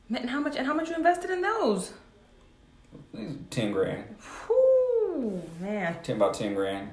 Man, 0.08 0.22
and 0.22 0.30
how 0.30 0.40
much 0.40 0.54
and 0.56 0.66
how 0.66 0.74
much 0.74 0.88
you 0.88 0.94
invested 0.94 1.30
in 1.30 1.42
those? 1.42 1.92
Ten 3.50 3.72
grand, 3.72 4.04
Whew, 4.46 5.42
man. 5.60 5.96
ten 6.02 6.16
about 6.16 6.34
ten 6.34 6.54
grand. 6.54 6.90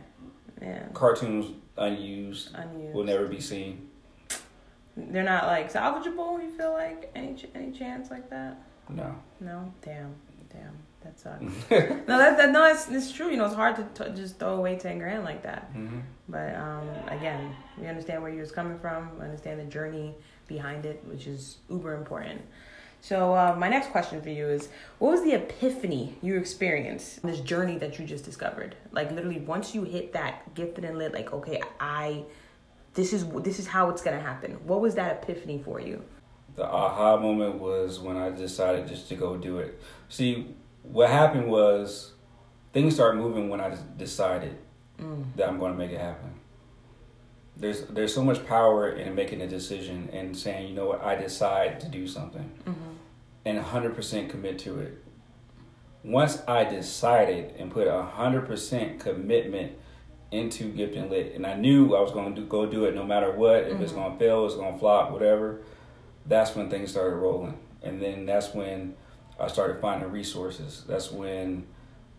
Man. 0.59 0.89
Cartoons 0.93 1.51
unused 1.77 2.49
Unused. 2.55 2.93
will 2.93 3.03
never 3.03 3.27
be 3.27 3.39
seen. 3.39 3.89
They're 4.95 5.23
not 5.23 5.47
like 5.47 5.71
salvageable. 5.71 6.41
You 6.43 6.49
feel 6.55 6.73
like 6.73 7.11
any 7.15 7.35
ch- 7.35 7.47
any 7.55 7.71
chance 7.71 8.11
like 8.11 8.29
that? 8.29 8.61
No. 8.89 9.15
No. 9.39 9.73
Damn. 9.81 10.13
Damn. 10.51 10.77
That 11.03 11.19
sucks. 11.19 11.41
no, 12.07 12.17
that, 12.17 12.37
that 12.37 12.51
no, 12.51 12.65
it's, 12.71 12.87
it's 12.89 13.11
true. 13.11 13.29
You 13.29 13.37
know, 13.37 13.45
it's 13.45 13.55
hard 13.55 13.75
to 13.75 14.05
t- 14.05 14.11
just 14.15 14.39
throw 14.39 14.55
away 14.55 14.77
ten 14.77 14.99
grand 14.99 15.23
like 15.23 15.43
that. 15.43 15.63
hmm 15.73 15.99
But 16.29 16.55
um, 16.55 16.87
again, 17.09 17.55
we 17.79 17.87
understand 17.87 18.21
where 18.21 18.31
you 18.31 18.39
was 18.39 18.51
coming 18.51 18.77
from. 18.79 19.17
We 19.17 19.25
understand 19.25 19.59
the 19.59 19.65
journey 19.65 20.13
behind 20.47 20.85
it, 20.85 21.03
which 21.05 21.27
is 21.27 21.57
uber 21.69 21.95
important. 21.95 22.41
So 23.01 23.33
uh, 23.33 23.53
my 23.57 23.67
next 23.67 23.89
question 23.91 24.21
for 24.21 24.29
you 24.29 24.47
is, 24.47 24.69
what 24.99 25.11
was 25.11 25.23
the 25.23 25.33
epiphany 25.33 26.15
you 26.21 26.37
experienced 26.37 27.19
on 27.21 27.31
this 27.31 27.41
journey 27.41 27.77
that 27.79 27.99
you 27.99 28.05
just 28.05 28.23
discovered? 28.23 28.75
Like 28.93 29.11
literally, 29.11 29.39
once 29.39 29.75
you 29.75 29.83
hit 29.83 30.13
that 30.13 30.53
gifted 30.53 30.85
and 30.85 30.97
lit, 30.97 31.13
like 31.13 31.33
okay, 31.33 31.61
I, 31.81 32.23
this 32.93 33.13
is 33.13 33.25
this 33.41 33.59
is 33.59 33.67
how 33.67 33.89
it's 33.89 34.01
gonna 34.01 34.19
happen. 34.19 34.51
What 34.65 34.81
was 34.81 34.95
that 34.95 35.23
epiphany 35.23 35.61
for 35.63 35.79
you? 35.79 36.03
The 36.55 36.65
aha 36.65 37.17
moment 37.17 37.55
was 37.55 37.99
when 37.99 38.17
I 38.17 38.29
decided 38.29 38.87
just 38.87 39.09
to 39.09 39.15
go 39.15 39.37
do 39.37 39.57
it. 39.57 39.81
See, 40.09 40.55
what 40.83 41.09
happened 41.09 41.49
was 41.49 42.13
things 42.71 42.93
started 42.93 43.17
moving 43.17 43.49
when 43.49 43.59
I 43.59 43.75
decided 43.97 44.57
mm. 44.99 45.25
that 45.35 45.49
I'm 45.49 45.57
going 45.57 45.71
to 45.71 45.77
make 45.77 45.91
it 45.91 45.99
happen. 45.99 46.31
There's 47.57 47.85
there's 47.85 48.13
so 48.13 48.23
much 48.23 48.45
power 48.45 48.89
in 48.89 49.15
making 49.15 49.41
a 49.41 49.47
decision 49.47 50.09
and 50.13 50.37
saying, 50.37 50.67
you 50.67 50.75
know 50.75 50.85
what, 50.85 51.03
I 51.03 51.15
decide 51.15 51.79
to 51.81 51.87
do 51.87 52.07
something. 52.07 52.51
Mm-hmm 52.65 52.93
and 53.45 53.59
100% 53.59 54.29
commit 54.29 54.59
to 54.59 54.79
it. 54.79 55.03
Once 56.03 56.41
I 56.47 56.63
decided 56.63 57.55
and 57.57 57.71
put 57.71 57.87
100% 57.87 58.99
commitment 58.99 59.73
into 60.33 60.69
Gift 60.71 60.95
and 60.95 61.09
Lit, 61.11 61.35
and 61.35 61.45
I 61.45 61.53
knew 61.53 61.95
I 61.95 62.01
was 62.01 62.11
going 62.11 62.33
to 62.33 62.41
do, 62.41 62.47
go 62.47 62.65
do 62.65 62.85
it 62.85 62.95
no 62.95 63.03
matter 63.03 63.31
what, 63.31 63.63
if 63.63 63.73
mm-hmm. 63.73 63.83
it's 63.83 63.91
going 63.93 64.11
to 64.11 64.17
fail, 64.17 64.45
it's 64.45 64.55
going 64.55 64.73
to 64.73 64.79
flop, 64.79 65.11
whatever, 65.11 65.61
that's 66.25 66.55
when 66.55 66.69
things 66.69 66.91
started 66.91 67.15
rolling. 67.15 67.57
And 67.83 68.01
then 68.01 68.25
that's 68.25 68.53
when 68.53 68.95
I 69.39 69.47
started 69.47 69.79
finding 69.79 70.09
resources. 70.11 70.83
That's 70.87 71.11
when, 71.11 71.67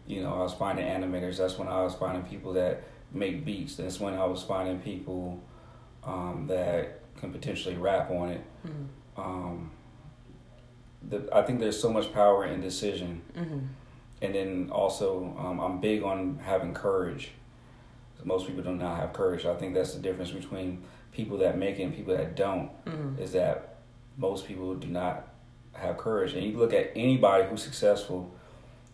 you 0.07 0.23
know, 0.23 0.35
I 0.35 0.43
was 0.43 0.55
finding 0.55 0.87
animators. 0.87 1.39
That's 1.39 1.59
when 1.59 1.69
I 1.69 1.83
was 1.83 1.95
finding 1.95 2.23
people 2.23 2.53
that 2.53 2.85
make 3.13 3.45
beats. 3.45 3.77
That's 3.77 3.99
when 3.99 4.15
I 4.15 4.25
was 4.27 4.43
finding 4.43 4.81
people 4.81 5.43
um, 6.05 6.47
that 6.49 7.01
can 7.19 7.33
potentially 7.33 7.77
rap 7.77 8.11
on 8.11 8.29
it. 8.29 8.45
Mm-hmm. 8.67 9.21
Um, 9.21 9.71
the, 11.03 11.29
I 11.33 11.43
think 11.43 11.61
there's 11.61 11.81
so 11.81 11.93
much 11.93 12.13
power 12.13 12.45
in 12.45 12.61
decision, 12.61 13.23
mm-hmm. 13.37 13.59
and 14.23 14.35
then 14.35 14.69
also 14.71 15.35
um, 15.39 15.61
I'm 15.61 15.81
big 15.81 16.03
on 16.03 16.39
having 16.43 16.75
courage. 16.75 17.33
Most 18.25 18.47
people 18.47 18.63
do 18.63 18.75
not 18.75 18.99
have 18.99 19.13
courage. 19.13 19.45
I 19.45 19.55
think 19.55 19.75
that's 19.75 19.95
the 19.95 20.01
difference 20.01 20.31
between 20.31 20.83
people 21.13 21.39
that 21.39 21.59
make 21.59 21.79
it 21.79 21.83
and 21.85 21.95
people 21.95 22.17
that 22.17 22.35
don't. 22.35 22.71
Mm-hmm. 22.85 23.23
Is 23.23 23.33
that 23.33 23.77
most 24.17 24.47
people 24.47 24.75
do 24.75 24.89
not 24.89 25.29
have 25.73 25.97
courage, 25.99 26.35
and 26.35 26.45
you 26.45 26.57
look 26.57 26.73
at 26.73 26.93
anybody 26.97 27.45
who's 27.45 27.63
successful, 27.63 28.35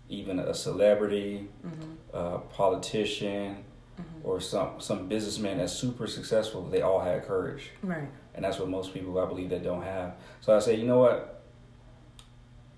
even 0.08 0.38
a 0.38 0.54
celebrity, 0.54 1.48
mm-hmm. 1.64 2.16
a 2.16 2.38
politician, 2.38 3.64
mm-hmm. 4.00 4.28
or 4.28 4.40
some 4.40 4.80
some 4.80 5.08
businessman 5.08 5.58
that's 5.58 5.72
super 5.72 6.06
successful. 6.06 6.62
They 6.68 6.82
all 6.82 7.00
had 7.00 7.24
courage, 7.26 7.70
right? 7.82 8.08
And 8.34 8.44
that's 8.44 8.58
what 8.58 8.68
most 8.68 8.94
people 8.94 9.18
I 9.18 9.26
believe 9.26 9.50
that 9.50 9.62
don't 9.62 9.82
have. 9.82 10.14
So 10.40 10.56
I 10.56 10.60
say, 10.60 10.76
you 10.76 10.86
know 10.86 10.98
what? 10.98 11.42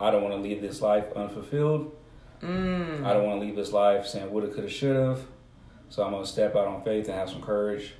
I 0.00 0.11
don't 0.11 0.23
want 0.23 0.35
to 0.35 0.40
leave 0.40 0.61
this 0.61 0.82
life 0.82 1.06
unfulfilled. 1.14 1.94
Mm. 2.42 3.04
I 3.04 3.12
don't 3.12 3.25
want 3.25 3.40
to 3.40 3.47
leave 3.47 3.54
this 3.54 3.73
life 3.73 4.06
saying 4.06 4.30
woulda, 4.32 4.49
coulda, 4.49 4.68
shoulda. 4.68 5.16
So 5.92 6.02
I'm 6.02 6.12
gonna 6.12 6.25
step 6.25 6.56
out 6.56 6.66
on 6.66 6.82
faith 6.82 7.06
and 7.08 7.18
have 7.18 7.28
some 7.28 7.42
courage, 7.42 7.92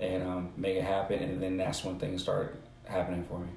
and 0.00 0.22
um, 0.22 0.50
make 0.56 0.76
it 0.76 0.82
happen. 0.82 1.22
And 1.22 1.42
then 1.42 1.58
that's 1.58 1.84
when 1.84 1.98
things 1.98 2.22
start 2.22 2.58
happening 2.86 3.22
for 3.22 3.38
me. 3.38 3.48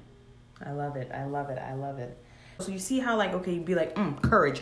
I 0.62 0.72
love 0.72 0.96
it. 0.96 1.10
I 1.10 1.24
love 1.24 1.48
it. 1.48 1.58
I 1.58 1.72
love 1.72 1.98
it. 1.98 2.22
So 2.58 2.70
you 2.70 2.78
see 2.78 3.00
how 3.00 3.16
like 3.16 3.32
okay, 3.32 3.54
you'd 3.54 3.64
be 3.64 3.74
like, 3.74 3.94
mm, 3.94 4.20
courage. 4.20 4.60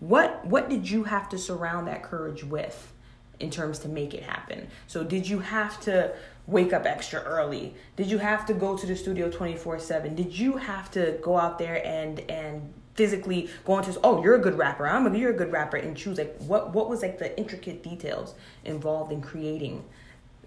What 0.00 0.44
what 0.44 0.68
did 0.68 0.90
you 0.90 1.04
have 1.04 1.30
to 1.30 1.38
surround 1.38 1.88
that 1.88 2.02
courage 2.02 2.44
with? 2.44 2.92
in 3.38 3.48
terms 3.48 3.78
to 3.78 3.88
make 3.88 4.12
it 4.12 4.22
happen. 4.22 4.68
So 4.86 5.02
did 5.02 5.26
you 5.26 5.38
have 5.38 5.80
to 5.80 6.12
wake 6.50 6.72
up 6.72 6.84
extra 6.84 7.20
early? 7.22 7.74
Did 7.96 8.10
you 8.10 8.18
have 8.18 8.44
to 8.46 8.54
go 8.54 8.76
to 8.76 8.86
the 8.86 8.96
studio 8.96 9.30
24/7? 9.30 10.16
Did 10.16 10.38
you 10.38 10.56
have 10.56 10.90
to 10.92 11.18
go 11.22 11.38
out 11.38 11.58
there 11.58 11.84
and 11.86 12.20
and 12.30 12.72
physically 12.94 13.48
go 13.64 13.78
into 13.78 13.98
oh 14.02 14.22
you're 14.22 14.34
a 14.34 14.38
good 14.38 14.58
rapper 14.58 14.86
i'm 14.86 15.06
a 15.06 15.16
you're 15.16 15.30
a 15.30 15.36
good 15.36 15.52
rapper 15.52 15.76
and 15.76 15.96
choose 15.96 16.18
like 16.18 16.36
what 16.40 16.74
what 16.74 16.88
was 16.88 17.02
like 17.02 17.18
the 17.18 17.38
intricate 17.38 17.82
details 17.82 18.34
involved 18.64 19.12
in 19.12 19.22
creating 19.22 19.82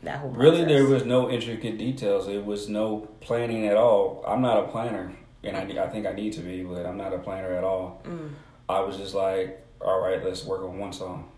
that 0.03 0.19
whole 0.19 0.29
process? 0.29 0.59
really 0.59 0.65
there 0.65 0.85
was 0.85 1.05
no 1.05 1.29
intricate 1.29 1.77
details 1.77 2.27
it 2.27 2.45
was 2.45 2.67
no 2.69 3.07
planning 3.21 3.65
at 3.65 3.77
all 3.77 4.23
i'm 4.27 4.41
not 4.41 4.63
a 4.63 4.67
planner 4.67 5.15
and 5.43 5.55
i, 5.55 5.61
I 5.61 5.87
think 5.87 6.05
i 6.05 6.11
need 6.11 6.33
to 6.33 6.41
be 6.41 6.63
but 6.63 6.85
i'm 6.85 6.97
not 6.97 7.13
a 7.13 7.17
planner 7.17 7.53
at 7.53 7.63
all 7.63 8.01
mm. 8.05 8.29
i 8.67 8.81
was 8.81 8.97
just 8.97 9.15
like 9.15 9.65
all 9.81 10.01
right 10.01 10.23
let's 10.23 10.43
work 10.43 10.61
on 10.61 10.77
one 10.77 10.93
song 10.93 11.31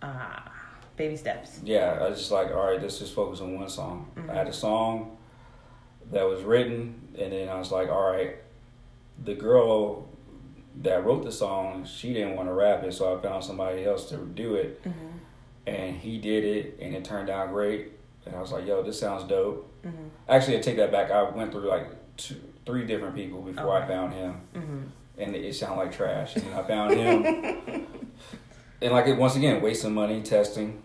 ah 0.00 0.51
baby 0.96 1.16
steps. 1.16 1.60
Yeah, 1.64 1.98
I 2.00 2.08
was 2.08 2.18
just 2.18 2.30
like, 2.30 2.50
all 2.50 2.66
right, 2.66 2.80
let's 2.80 2.98
just 2.98 3.14
focus 3.14 3.40
on 3.40 3.58
one 3.58 3.68
song. 3.68 4.10
Mm-hmm. 4.16 4.30
I 4.30 4.34
had 4.34 4.48
a 4.48 4.52
song 4.52 5.16
that 6.10 6.26
was 6.28 6.42
written, 6.42 7.08
and 7.18 7.32
then 7.32 7.48
I 7.48 7.56
was 7.56 7.70
like, 7.70 7.88
all 7.88 8.10
right, 8.10 8.36
the 9.24 9.34
girl 9.34 10.08
that 10.82 11.04
wrote 11.04 11.24
the 11.24 11.32
song, 11.32 11.86
she 11.86 12.12
didn't 12.12 12.36
want 12.36 12.48
to 12.48 12.52
rap 12.52 12.82
it, 12.84 12.94
so 12.94 13.16
I 13.16 13.20
found 13.20 13.44
somebody 13.44 13.84
else 13.84 14.08
to 14.10 14.16
do 14.16 14.54
it, 14.54 14.82
mm-hmm. 14.82 15.18
and 15.66 15.96
he 15.96 16.18
did 16.18 16.44
it, 16.44 16.78
and 16.80 16.94
it 16.94 17.04
turned 17.04 17.30
out 17.30 17.50
great. 17.50 17.92
And 18.24 18.36
I 18.36 18.40
was 18.40 18.52
like, 18.52 18.66
yo, 18.66 18.82
this 18.82 19.00
sounds 19.00 19.24
dope. 19.24 19.68
Mm-hmm. 19.84 20.08
Actually, 20.28 20.58
I 20.58 20.60
take 20.60 20.76
that 20.76 20.92
back. 20.92 21.10
I 21.10 21.22
went 21.22 21.50
through 21.50 21.68
like 21.68 21.88
two, 22.16 22.40
three 22.64 22.86
different 22.86 23.16
people 23.16 23.42
before 23.42 23.76
okay. 23.76 23.84
I 23.84 23.88
found 23.88 24.12
him, 24.12 24.40
mm-hmm. 24.54 24.80
and 25.18 25.34
it, 25.34 25.44
it 25.44 25.54
sounded 25.54 25.76
like 25.76 25.92
trash. 25.92 26.36
And 26.36 26.54
I 26.54 26.62
found 26.62 26.94
him. 26.94 27.81
and 28.82 28.92
like 28.92 29.06
it 29.06 29.16
once 29.16 29.36
again, 29.36 29.62
wasting 29.62 29.94
money 29.94 30.22
testing, 30.22 30.82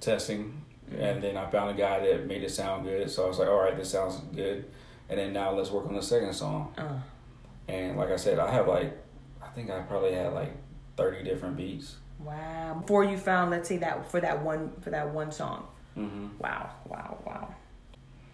testing, 0.00 0.62
mm-hmm. 0.90 1.00
and 1.00 1.22
then 1.22 1.36
I 1.36 1.48
found 1.50 1.70
a 1.70 1.74
guy 1.74 2.00
that 2.00 2.26
made 2.26 2.42
it 2.42 2.50
sound 2.50 2.84
good. 2.84 3.10
So 3.10 3.24
I 3.24 3.28
was 3.28 3.38
like, 3.38 3.48
all 3.48 3.60
right, 3.60 3.76
this 3.76 3.90
sounds 3.90 4.20
good, 4.34 4.64
and 5.08 5.18
then 5.18 5.32
now 5.32 5.52
let's 5.52 5.70
work 5.70 5.86
on 5.86 5.94
the 5.94 6.02
second 6.02 6.32
song. 6.32 6.74
Uh. 6.76 6.98
And 7.68 7.96
like 7.96 8.10
I 8.10 8.16
said, 8.16 8.38
I 8.38 8.50
have 8.50 8.66
like, 8.66 8.96
I 9.42 9.48
think 9.48 9.70
I 9.70 9.80
probably 9.80 10.14
had 10.14 10.32
like 10.32 10.52
thirty 10.96 11.22
different 11.22 11.56
beats. 11.56 11.96
Wow! 12.18 12.78
Before 12.80 13.04
you 13.04 13.18
found, 13.18 13.50
let's 13.50 13.68
say 13.68 13.76
that 13.78 14.10
for 14.10 14.20
that 14.20 14.42
one 14.42 14.72
for 14.80 14.90
that 14.90 15.12
one 15.12 15.30
song. 15.30 15.68
Mm-hmm. 15.96 16.38
Wow! 16.38 16.70
Wow! 16.86 17.18
Wow! 17.26 17.54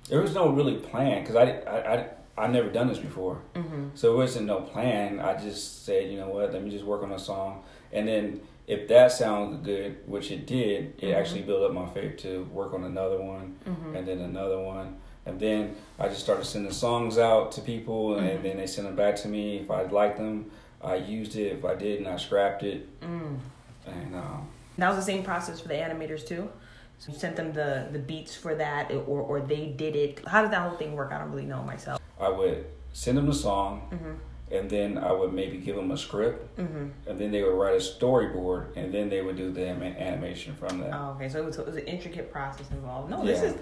There 0.08 0.20
was 0.20 0.34
no 0.34 0.50
really 0.50 0.76
plan 0.76 1.22
because 1.22 1.36
I, 1.36 1.44
I, 1.66 1.94
I 1.94 2.08
I 2.36 2.46
never 2.46 2.68
done 2.68 2.88
this 2.88 2.98
before, 2.98 3.42
mm-hmm. 3.54 3.88
so 3.94 4.12
it 4.12 4.16
wasn't 4.16 4.46
no 4.46 4.60
plan. 4.60 5.20
I 5.20 5.36
just 5.36 5.84
said, 5.84 6.10
you 6.10 6.18
know 6.18 6.28
what, 6.28 6.52
let 6.52 6.62
me 6.62 6.70
just 6.70 6.84
work 6.84 7.02
on 7.02 7.12
a 7.12 7.18
song, 7.18 7.62
and 7.94 8.06
then 8.06 8.40
if 8.66 8.88
that 8.88 9.12
sounded 9.12 9.62
good, 9.62 9.98
which 10.06 10.30
it 10.30 10.46
did, 10.46 10.94
it 10.98 11.00
mm-hmm. 11.00 11.18
actually 11.18 11.42
built 11.42 11.62
up 11.62 11.72
my 11.72 11.86
faith 11.88 12.16
to 12.18 12.44
work 12.44 12.72
on 12.74 12.84
another 12.84 13.20
one, 13.20 13.56
mm-hmm. 13.66 13.96
and 13.96 14.06
then 14.06 14.20
another 14.20 14.58
one, 14.58 14.96
and 15.26 15.38
then 15.38 15.76
I 15.98 16.08
just 16.08 16.20
started 16.20 16.44
sending 16.44 16.72
songs 16.72 17.18
out 17.18 17.52
to 17.52 17.60
people, 17.60 18.18
and 18.18 18.28
mm-hmm. 18.28 18.42
then 18.42 18.56
they 18.58 18.66
sent 18.66 18.86
them 18.86 18.96
back 18.96 19.16
to 19.16 19.28
me. 19.28 19.58
If 19.58 19.70
I 19.70 19.82
liked 19.82 20.18
them, 20.18 20.50
I 20.82 20.96
used 20.96 21.36
it. 21.36 21.52
If 21.52 21.64
I 21.64 21.74
didn't, 21.74 22.06
I 22.06 22.16
scrapped 22.16 22.62
it. 22.62 23.00
Mm. 23.00 23.38
And 23.86 24.14
um, 24.14 24.48
that 24.78 24.88
was 24.88 24.96
the 24.96 25.02
same 25.02 25.22
process 25.22 25.60
for 25.60 25.68
the 25.68 25.74
animators 25.74 26.26
too. 26.26 26.50
So 26.98 27.12
you 27.12 27.18
sent 27.18 27.36
them 27.36 27.52
the 27.52 27.88
the 27.90 27.98
beats 27.98 28.34
for 28.36 28.54
that, 28.54 28.90
or 28.90 29.20
or 29.20 29.40
they 29.40 29.66
did 29.66 29.96
it. 29.96 30.26
How 30.26 30.42
did 30.42 30.50
that 30.52 30.62
whole 30.62 30.78
thing 30.78 30.94
work? 30.94 31.12
I 31.12 31.18
don't 31.18 31.30
really 31.30 31.46
know 31.46 31.62
myself. 31.62 32.00
I 32.20 32.28
would 32.28 32.66
send 32.92 33.18
them 33.18 33.26
the 33.26 33.34
song, 33.34 33.88
mm-hmm. 33.90 34.12
And 34.50 34.68
then 34.68 34.98
I 34.98 35.12
would 35.12 35.32
maybe 35.32 35.58
give 35.58 35.76
them 35.76 35.90
a 35.90 35.96
script, 35.96 36.56
mm-hmm. 36.56 36.88
and 37.08 37.18
then 37.18 37.30
they 37.32 37.42
would 37.42 37.54
write 37.54 37.74
a 37.74 37.78
storyboard, 37.78 38.76
and 38.76 38.92
then 38.92 39.08
they 39.08 39.22
would 39.22 39.36
do 39.36 39.50
the 39.50 39.66
animation 39.66 40.54
from 40.54 40.78
that. 40.80 40.92
Oh, 40.94 41.12
okay. 41.16 41.28
So 41.28 41.38
it 41.40 41.44
was, 41.44 41.58
it 41.58 41.66
was 41.66 41.76
an 41.76 41.86
intricate 41.86 42.30
process 42.30 42.70
involved. 42.70 43.10
No, 43.10 43.18
yeah. 43.18 43.32
this 43.32 43.42
is. 43.42 43.54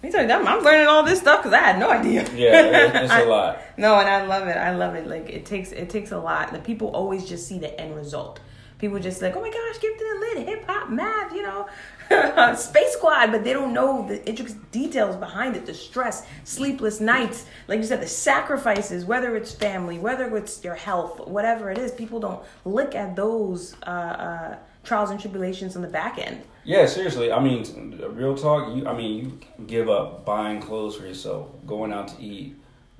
Me 0.00 0.10
you 0.12 0.16
I'm 0.16 0.62
learning 0.62 0.86
all 0.86 1.02
this 1.02 1.18
stuff 1.18 1.40
because 1.42 1.52
I 1.52 1.58
had 1.58 1.78
no 1.80 1.90
idea. 1.90 2.22
Yeah, 2.36 3.02
it's 3.02 3.12
a 3.12 3.24
lot. 3.28 3.58
no, 3.76 3.98
and 3.98 4.08
I 4.08 4.24
love 4.26 4.46
it. 4.46 4.56
I 4.56 4.72
love 4.76 4.94
it. 4.94 5.08
Like 5.08 5.28
it 5.28 5.44
takes 5.44 5.72
it 5.72 5.90
takes 5.90 6.12
a 6.12 6.18
lot. 6.18 6.52
The 6.52 6.60
people 6.60 6.88
always 6.88 7.28
just 7.28 7.48
see 7.48 7.58
the 7.58 7.78
end 7.80 7.96
result 7.96 8.38
people 8.78 8.98
just 8.98 9.20
like, 9.20 9.36
oh 9.36 9.40
my 9.40 9.50
gosh, 9.50 9.80
gifted 9.80 10.06
and 10.06 10.20
lit, 10.20 10.48
hip 10.48 10.64
hop, 10.66 10.90
math, 10.90 11.32
you 11.32 11.42
know, 11.42 11.66
Space 12.56 12.92
Squad, 12.92 13.32
but 13.32 13.44
they 13.44 13.52
don't 13.52 13.72
know 13.72 14.06
the 14.06 14.26
intricate 14.26 14.70
details 14.72 15.16
behind 15.16 15.56
it, 15.56 15.66
the 15.66 15.74
stress, 15.74 16.26
sleepless 16.44 17.00
nights, 17.00 17.46
like 17.66 17.78
you 17.78 17.84
said, 17.84 18.00
the 18.00 18.06
sacrifices, 18.06 19.04
whether 19.04 19.36
it's 19.36 19.52
family, 19.52 19.98
whether 19.98 20.36
it's 20.36 20.62
your 20.64 20.74
health, 20.74 21.26
whatever 21.26 21.70
it 21.70 21.78
is. 21.78 21.92
People 21.92 22.20
don't 22.20 22.42
look 22.64 22.94
at 22.94 23.16
those 23.16 23.74
uh, 23.86 23.90
uh, 23.90 24.58
trials 24.84 25.10
and 25.10 25.20
tribulations 25.20 25.76
on 25.76 25.82
the 25.82 25.88
back 25.88 26.18
end. 26.18 26.42
Yeah, 26.64 26.86
seriously. 26.86 27.32
I 27.32 27.40
mean, 27.40 28.00
real 28.10 28.36
talk. 28.36 28.74
You, 28.76 28.86
I 28.86 28.94
mean, 28.94 29.18
you 29.58 29.66
give 29.66 29.88
up 29.88 30.24
buying 30.24 30.60
clothes 30.60 30.96
for 30.96 31.06
yourself, 31.06 31.50
going 31.66 31.92
out 31.92 32.08
to 32.08 32.22
eat, 32.22 32.56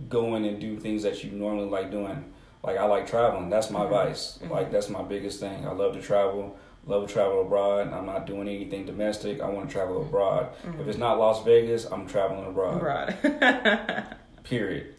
going 0.08 0.44
and 0.46 0.60
do 0.60 0.76
things 0.78 1.02
that 1.02 1.22
you 1.24 1.30
normally 1.30 1.68
like 1.68 1.90
doing 1.90 2.32
like 2.62 2.76
I 2.76 2.84
like 2.84 3.06
traveling. 3.06 3.50
That's 3.50 3.70
my 3.70 3.80
mm-hmm. 3.80 3.90
vice. 3.90 4.38
Mm-hmm. 4.38 4.52
Like 4.52 4.70
that's 4.70 4.88
my 4.88 5.02
biggest 5.02 5.40
thing. 5.40 5.66
I 5.66 5.72
love 5.72 5.94
to 5.94 6.02
travel. 6.02 6.56
Love 6.86 7.06
to 7.06 7.12
travel 7.12 7.42
abroad. 7.42 7.92
I'm 7.92 8.06
not 8.06 8.26
doing 8.26 8.48
anything 8.48 8.86
domestic. 8.86 9.40
I 9.40 9.48
want 9.48 9.68
to 9.68 9.72
travel 9.72 10.00
abroad. 10.00 10.54
Mm-hmm. 10.62 10.80
If 10.80 10.88
it's 10.88 10.98
not 10.98 11.18
Las 11.18 11.44
Vegas, 11.44 11.84
I'm 11.84 12.06
traveling 12.06 12.46
abroad. 12.46 12.78
Abroad. 12.78 14.06
Period. 14.44 14.94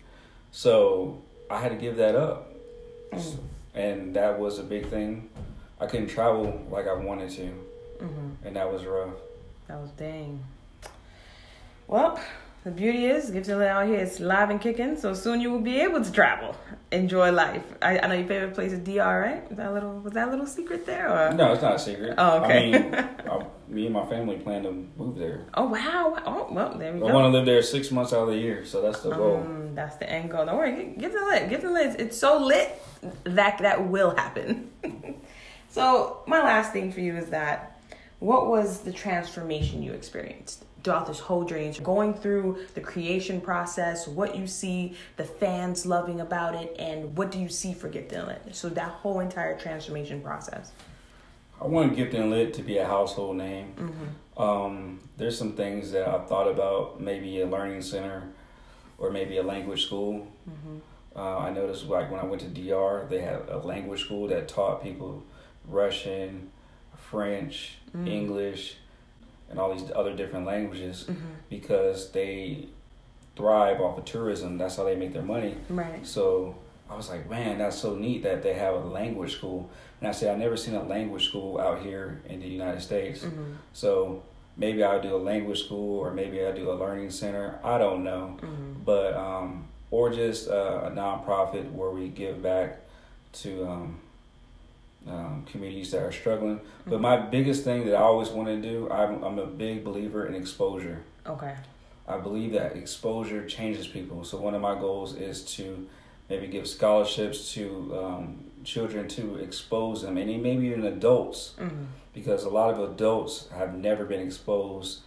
So 0.52 1.24
I 1.50 1.60
had 1.60 1.70
to 1.70 1.78
give 1.78 1.98
that 1.98 2.16
up, 2.16 2.54
mm. 3.12 3.38
and 3.74 4.16
that 4.16 4.40
was 4.40 4.60
a 4.60 4.64
big 4.64 4.88
thing. 4.90 5.30
I 5.80 5.86
couldn't 5.86 6.08
travel 6.08 6.66
like 6.70 6.88
I 6.88 6.94
wanted 6.94 7.30
to, 7.32 7.42
mm-hmm. 8.02 8.46
and 8.46 8.56
that 8.56 8.72
was 8.72 8.86
rough. 8.86 9.16
That 9.68 9.80
was 9.80 9.92
dang. 9.92 10.44
Well, 11.88 12.20
the 12.64 12.72
beauty 12.72 13.06
is, 13.06 13.26
Give 13.26 13.46
Gifted 13.46 13.62
Out 13.62 13.88
here 13.88 14.00
is 14.00 14.20
live 14.20 14.50
and 14.50 14.62
kicking, 14.62 14.98
so 14.98 15.14
soon 15.14 15.42
you 15.42 15.50
will 15.52 15.62
be 15.62 15.80
able 15.82 16.04
to 16.04 16.12
travel. 16.12 16.56
Enjoy 16.92 17.32
life. 17.32 17.64
I, 17.82 18.00
I 18.00 18.08
know 18.08 18.16
your 18.16 18.28
favorite 18.28 18.54
place 18.54 18.72
is 18.72 18.80
DR, 18.80 19.22
right? 19.22 19.44
Is 19.50 19.58
that 19.58 19.68
a 19.68 19.72
little 19.72 20.00
was 20.00 20.14
that 20.14 20.28
a 20.28 20.32
little 20.32 20.48
secret 20.48 20.86
there 20.86 21.10
or? 21.10 21.34
No, 21.34 21.54
it's 21.54 21.62
not 21.62 21.76
a 21.76 21.80
secret. 21.80 22.16
Oh, 22.18 22.44
okay. 22.44 22.74
I 22.74 22.80
mean, 22.80 22.96
I, 22.96 23.46
me 23.68 23.86
and 23.86 23.94
my 23.94 24.06
family 24.08 24.38
plan 24.38 24.64
to 24.64 24.72
move 24.98 25.18
there. 25.18 25.46
Oh 25.54 25.68
wow! 25.68 26.16
Oh 26.26 26.48
well, 26.52 26.78
there 26.78 26.94
we 26.94 27.00
I 27.00 27.08
go. 27.08 27.14
want 27.14 27.26
to 27.26 27.38
live 27.38 27.46
there 27.46 27.62
six 27.62 27.92
months 27.92 28.14
out 28.14 28.24
of 28.24 28.30
the 28.30 28.38
year, 28.38 28.66
so 28.66 28.82
that's 28.82 29.02
the 29.02 29.12
goal. 29.12 29.38
Um, 29.38 29.76
that's 29.76 29.98
the 29.98 30.10
end 30.10 30.32
goal. 30.32 30.46
Don't 30.46 30.58
worry, 30.58 30.96
get 30.98 31.14
the 31.14 31.20
lit. 31.26 31.50
Get 31.50 31.62
the 31.62 31.72
lit. 31.72 32.00
It's 32.00 32.18
so 32.18 32.38
lit 32.40 32.82
that 33.24 33.60
that 33.60 33.88
will 33.88 34.16
happen. 34.16 34.72
so 35.70 36.24
my 36.28 36.40
last 36.42 36.74
thing 36.74 36.92
for 36.92 37.00
you 37.02 37.16
is 37.16 37.30
that 37.30 37.79
what 38.20 38.48
was 38.48 38.80
the 38.82 38.92
transformation 38.92 39.82
you 39.82 39.94
experienced 39.94 40.66
throughout 40.84 41.08
this 41.08 41.20
whole 41.20 41.46
journey? 41.46 41.74
Going 41.82 42.14
through 42.14 42.66
the 42.74 42.82
creation 42.82 43.40
process, 43.40 44.08
what 44.08 44.36
you 44.36 44.46
see 44.46 44.96
the 45.16 45.24
fans 45.24 45.86
loving 45.86 46.20
about 46.22 46.56
it, 46.56 46.76
and 46.78 47.18
what 47.18 47.32
do 47.32 47.40
you 47.40 47.50
see 47.50 47.74
for 47.74 47.90
and 47.90 48.28
Lit? 48.28 48.42
So 48.52 48.70
that 48.70 48.90
whole 48.90 49.20
entire 49.20 49.58
transformation 49.58 50.22
process. 50.22 50.72
I 51.62 51.68
want 51.68 51.92
and 52.14 52.30
Lit 52.30 52.54
to 52.56 52.62
be 52.62 52.78
a 52.78 52.86
household 52.86 53.38
name. 53.38 53.74
Mm-hmm. 53.78 54.42
Um, 54.42 55.00
there's 55.18 55.38
some 55.38 55.54
things 55.54 55.92
that 55.92 56.08
I've 56.08 56.28
thought 56.28 56.48
about, 56.48 57.02
maybe 57.02 57.42
a 57.42 57.48
learning 57.48 57.82
center 57.82 58.24
or 58.98 59.12
maybe 59.12 59.38
a 59.38 59.44
language 59.44 59.86
school. 59.86 60.28
Mm-hmm. 60.50 60.78
Uh, 61.16 61.38
I 61.40 61.50
noticed 61.52 61.86
like 61.86 62.12
when 62.12 62.20
I 62.20 62.26
went 62.26 62.42
to 62.42 62.48
DR, 62.48 63.08
they 63.10 63.22
had 63.22 63.48
a 63.50 63.58
language 63.58 64.02
school 64.02 64.28
that 64.28 64.48
taught 64.48 64.84
people 64.84 65.24
Russian, 65.66 66.52
French, 67.10 67.76
Mm. 67.96 68.08
English, 68.08 68.76
and 69.50 69.58
all 69.60 69.74
these 69.76 69.90
other 69.96 70.16
different 70.16 70.46
languages 70.46 71.06
Mm-hmm. 71.10 71.26
because 71.50 72.12
they 72.12 72.68
thrive 73.36 73.82
off 73.82 73.98
of 73.98 74.06
tourism. 74.06 74.58
That's 74.60 74.76
how 74.76 74.84
they 74.84 74.96
make 74.96 75.14
their 75.14 75.24
money. 75.24 75.56
Right. 75.70 76.06
So 76.06 76.56
I 76.90 76.96
was 76.96 77.10
like, 77.10 77.28
man, 77.30 77.58
that's 77.58 77.78
so 77.78 77.96
neat 77.96 78.22
that 78.24 78.44
they 78.44 78.54
have 78.54 78.76
a 78.76 78.80
language 78.80 79.34
school. 79.36 79.70
And 80.00 80.08
I 80.08 80.12
said, 80.12 80.32
I've 80.32 80.38
never 80.40 80.56
seen 80.58 80.76
a 80.76 80.84
language 80.84 81.28
school 81.30 81.60
out 81.60 81.82
here 81.82 82.22
in 82.28 82.40
the 82.42 82.48
United 82.48 82.82
States. 82.82 83.24
Mm-hmm. 83.24 83.54
So 83.74 84.24
maybe 84.58 84.84
I'll 84.84 85.02
do 85.02 85.16
a 85.16 85.18
language 85.32 85.64
school 85.66 86.00
or 86.00 86.12
maybe 86.12 86.44
I'll 86.46 86.54
do 86.56 86.70
a 86.72 86.74
learning 86.74 87.10
center. 87.12 87.60
I 87.64 87.78
don't 87.80 88.04
know. 88.04 88.38
Mm-hmm. 88.42 88.84
But, 88.86 89.14
um, 89.16 89.68
or 89.90 90.12
just 90.12 90.48
uh, 90.50 90.82
a 90.86 90.92
nonprofit 90.92 91.72
where 91.72 91.90
we 91.90 92.10
give 92.10 92.44
back 92.44 92.82
to 93.42 93.66
um, 93.68 94.00
um, 95.10 95.46
communities 95.52 95.92
that 95.92 96.02
are 96.04 96.12
struggling. 96.12 96.60
But 96.86 97.02
my 97.02 97.18
biggest 97.18 97.64
thing 97.64 97.86
that 97.86 97.96
I 97.96 98.02
always 98.02 98.30
want 98.30 98.48
to 98.50 98.62
do, 98.62 98.90
I'm, 98.90 99.24
I'm 99.24 99.40
a 99.40 99.46
big 99.46 99.84
believer 99.84 100.26
in 100.26 100.36
exposure. 100.36 101.04
Okay. 101.26 101.56
I 102.08 102.18
believe 102.18 102.54
that 102.54 102.76
exposure 102.76 103.46
changes 103.46 103.88
people. 103.88 104.24
So 104.24 104.38
one 104.40 104.56
of 104.56 104.62
my 104.62 104.76
goals 104.76 105.16
is 105.16 105.44
to 105.56 105.88
maybe 106.30 106.48
give 106.48 106.68
scholarships 106.68 107.54
to 107.54 107.98
um, 107.98 108.44
children 108.64 109.08
to 109.10 109.36
expose 109.38 110.02
them, 110.04 110.18
and 110.18 110.28
maybe 110.44 110.68
even 110.68 110.86
adults, 110.86 111.54
Mm-hmm. 111.60 111.84
because 112.14 112.44
a 112.44 112.50
lot 112.50 112.74
of 112.74 112.80
adults 112.92 113.48
have 113.56 113.76
never 113.76 114.06
been 114.06 114.22
exposed 114.22 115.00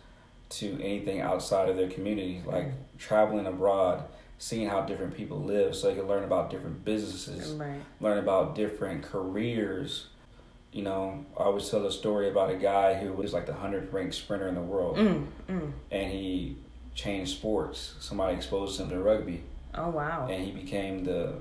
to 0.50 0.78
anything 0.82 1.21
outside 1.21 1.68
of 1.68 1.76
their 1.76 1.88
community, 1.88 2.42
like 2.47 2.68
traveling 2.99 3.47
abroad, 3.47 4.04
seeing 4.42 4.68
how 4.68 4.80
different 4.80 5.14
people 5.16 5.38
live, 5.38 5.72
so 5.72 5.87
they 5.87 5.94
can 5.94 6.08
learn 6.08 6.25
about 6.25 6.50
different 6.50 6.84
businesses, 6.84 7.52
Right. 7.52 7.78
learn 8.00 8.18
about 8.18 8.56
different 8.56 9.04
careers. 9.04 10.08
You 10.72 10.82
know, 10.82 11.25
I 11.38 11.44
always 11.44 11.70
tell 11.70 11.87
a 11.87 11.92
story 11.92 12.28
about 12.28 12.50
a 12.50 12.56
guy 12.56 12.94
who 12.94 13.12
was 13.12 13.32
like 13.32 13.46
the 13.46 13.52
hundredth 13.54 13.92
ranked 13.92 14.16
sprinter 14.16 14.49
in 14.49 14.56
the 14.56 14.61
world 14.61 14.96
Mm. 14.96 15.26
Mm. 15.49 15.70
and 15.92 16.11
he 16.11 16.56
changed 16.92 17.37
sports. 17.37 17.94
Somebody 18.00 18.34
exposed 18.34 18.80
him 18.80 18.88
to 18.90 18.99
rugby, 18.99 19.44
Oh 19.76 19.90
wow. 19.90 20.26
and 20.28 20.42
he 20.42 20.50
became 20.50 21.04
the 21.04 21.34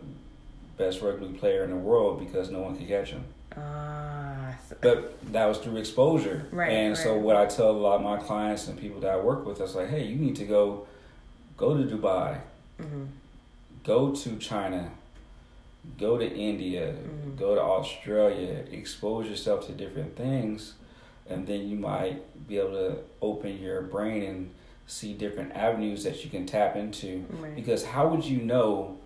best 0.78 1.02
rugby 1.02 1.26
player 1.40 1.64
in 1.64 1.72
the 1.72 1.78
world 1.78 2.20
because 2.20 2.52
no 2.52 2.60
one 2.62 2.78
could 2.78 2.88
catch 2.88 3.10
him. 3.10 3.24
Ah. 3.58 4.56
so- 4.70 4.76
But 4.80 5.34
that 5.34 5.48
was 5.48 5.58
through 5.58 5.78
exposure. 5.78 6.46
Right, 6.52 6.70
And 6.72 6.96
so 6.96 7.18
what 7.18 7.36
I 7.36 7.48
tell 7.48 7.72
a 7.72 7.80
lot 7.88 7.96
of 7.96 8.02
my 8.04 8.18
clients 8.18 8.68
and 8.68 8.78
people 8.80 9.02
that 9.02 9.12
I 9.12 9.18
work 9.18 9.44
with, 9.46 9.60
I 9.60 9.64
was 9.64 9.74
like, 9.76 9.90
hey, 9.90 10.04
you 10.06 10.18
need 10.18 10.36
to 10.36 10.46
go, 10.46 10.86
go 11.58 11.76
to 11.76 11.84
Dubai, 11.84 12.40
Mhm. 12.82 13.08
go 13.84 14.12
to 14.14 14.38
China, 14.38 14.92
go 15.98 16.18
to 16.18 16.30
India, 16.32 16.94
Mhm. 16.94 17.38
go 17.38 17.56
to 17.56 17.62
Australia, 17.62 18.64
expose 18.72 19.28
yourself 19.28 19.66
to 19.68 19.72
different 19.74 20.16
things, 20.16 20.74
and 21.30 21.48
then 21.48 21.68
you 21.70 21.78
might 21.78 22.48
be 22.48 22.58
able 22.60 22.74
to 22.74 22.98
open 23.22 23.58
your 23.62 23.82
brain 23.82 24.24
and 24.24 24.50
see 24.88 25.14
different 25.14 25.52
avenues 25.56 26.04
that 26.04 26.24
you 26.24 26.30
can 26.30 26.46
tap 26.46 26.76
into. 26.76 27.26
Right. 27.30 27.56
Because 27.56 27.86
how 27.86 28.08
would 28.10 28.26
you 28.26 28.42
know 28.42 28.98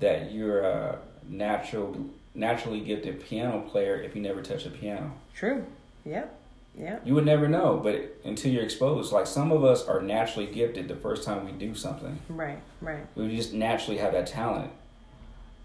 that 0.00 0.30
you're 0.32 0.60
a 0.60 0.98
natural, 1.28 1.96
naturally 2.34 2.80
gifted 2.80 3.20
piano 3.24 3.60
player 3.62 3.96
if 3.96 4.14
you 4.14 4.20
never 4.22 4.42
touch 4.42 4.66
a 4.66 4.70
piano? 4.70 5.12
True. 5.34 5.64
Yep. 6.04 6.38
Yep. 6.78 7.02
You 7.06 7.14
would 7.14 7.26
never 7.26 7.48
know, 7.48 7.78
but 7.82 8.16
until 8.24 8.50
you're 8.52 8.62
exposed. 8.64 9.12
Like 9.12 9.26
some 9.26 9.52
of 9.52 9.62
us 9.64 9.86
are 9.86 10.00
naturally 10.00 10.46
gifted 10.46 10.88
the 10.88 10.96
first 10.96 11.22
time 11.24 11.44
we 11.44 11.52
do 11.52 11.74
something. 11.74 12.18
Right. 12.28 12.60
Right. 12.80 13.04
We 13.14 13.36
just 13.36 13.52
naturally 13.52 13.98
have 13.98 14.12
that 14.12 14.26
talent. 14.26 14.70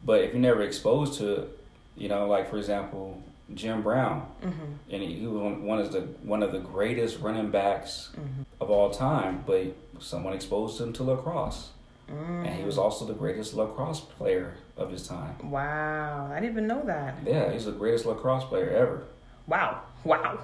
But 0.06 0.22
if 0.22 0.32
you're 0.34 0.41
never 0.41 0.62
exposed 0.63 1.15
to 1.20 1.34
it, 1.41 1.60
you 1.96 2.10
know, 2.10 2.28
like 2.28 2.50
for 2.50 2.58
example, 2.58 3.22
Jim 3.54 3.82
Brown, 3.82 4.28
Mm-hmm. 4.43 4.63
and 4.91 5.02
he, 5.02 5.13
he 5.20 5.28
was 5.28 5.41
one- 5.41 5.63
one 5.63 5.80
of 5.80 5.91
the 5.93 6.02
one 6.24 6.43
of 6.43 6.52
the 6.52 6.60
greatest 6.60 7.20
running 7.20 7.50
backs 7.52 8.10
Mm-hmm. 8.13 8.41
of 8.62 8.70
all 8.70 8.89
time. 8.89 9.43
But 9.48 9.67
someone 10.00 10.34
exposed 10.34 10.80
him 10.82 10.91
to 10.93 11.04
lacrosse, 11.04 11.70
Mm. 12.10 12.46
and 12.48 12.56
he 12.56 12.63
was 12.63 12.78
also 12.78 13.04
the 13.06 13.13
greatest 13.13 13.54
lacrosse 13.54 14.00
player 14.00 14.54
of 14.78 14.91
his 14.91 15.06
time. 15.08 15.36
Wow. 15.52 16.30
I 16.32 16.39
didn't 16.39 16.52
even 16.52 16.67
know 16.67 16.82
that. 16.86 17.17
Yeah, 17.26 17.52
he's 17.52 17.65
the 17.65 17.72
greatest 17.74 18.06
lacrosse 18.06 18.46
player 18.46 18.70
ever. 18.70 19.04
Wow. 19.46 19.82
Wow. 20.06 20.39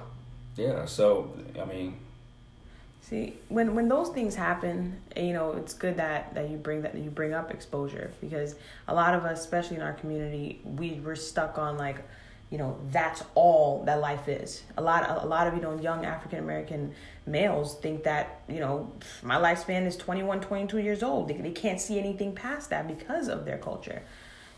Yeah, 0.56 0.84
so 0.84 1.34
I 1.60 1.64
mean, 1.64 1.96
See, 3.08 3.34
when 3.50 3.74
when 3.74 3.86
those 3.88 4.08
things 4.08 4.34
happen, 4.34 4.96
you 5.14 5.34
know, 5.34 5.52
it's 5.52 5.74
good 5.74 5.98
that 5.98 6.34
that 6.34 6.48
you 6.48 6.56
bring 6.56 6.80
that 6.82 6.94
you 6.94 7.10
bring 7.10 7.34
up 7.34 7.50
exposure 7.50 8.10
because 8.22 8.54
a 8.88 8.94
lot 8.94 9.12
of 9.12 9.26
us, 9.26 9.40
especially 9.40 9.76
in 9.76 9.82
our 9.82 9.92
community, 9.92 10.62
we 10.64 10.92
we're 11.04 11.14
stuck 11.14 11.58
on 11.58 11.76
like, 11.76 11.98
you 12.50 12.56
know, 12.56 12.78
that's 12.90 13.22
all 13.34 13.84
that 13.84 14.00
life 14.00 14.26
is. 14.26 14.62
A 14.78 14.82
lot 14.82 15.22
a 15.22 15.26
lot 15.26 15.46
of 15.46 15.54
you 15.54 15.60
know 15.60 15.78
young 15.78 16.06
African 16.06 16.38
American 16.38 16.94
males 17.26 17.74
think 17.74 18.04
that 18.04 18.40
you 18.48 18.60
know 18.60 18.90
my 19.22 19.36
lifespan 19.36 19.84
is 19.84 19.98
21, 19.98 20.40
22 20.40 20.78
years 20.78 21.02
old. 21.02 21.28
They 21.28 21.34
they 21.34 21.50
can't 21.50 21.78
see 21.78 21.98
anything 21.98 22.34
past 22.34 22.70
that 22.70 22.88
because 22.88 23.28
of 23.28 23.44
their 23.44 23.58
culture. 23.58 24.00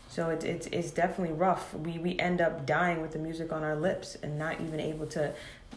So 0.09 0.29
it's 0.29 0.45
it's 0.45 0.67
it's 0.67 0.91
definitely 0.91 1.35
rough. 1.35 1.73
We 1.73 1.97
we 1.99 2.17
end 2.19 2.41
up 2.41 2.65
dying 2.65 3.01
with 3.01 3.11
the 3.11 3.19
music 3.19 3.51
on 3.51 3.63
our 3.63 3.75
lips 3.75 4.15
and 4.23 4.37
not 4.37 4.61
even 4.61 4.79
able 4.79 5.05
to 5.07 5.33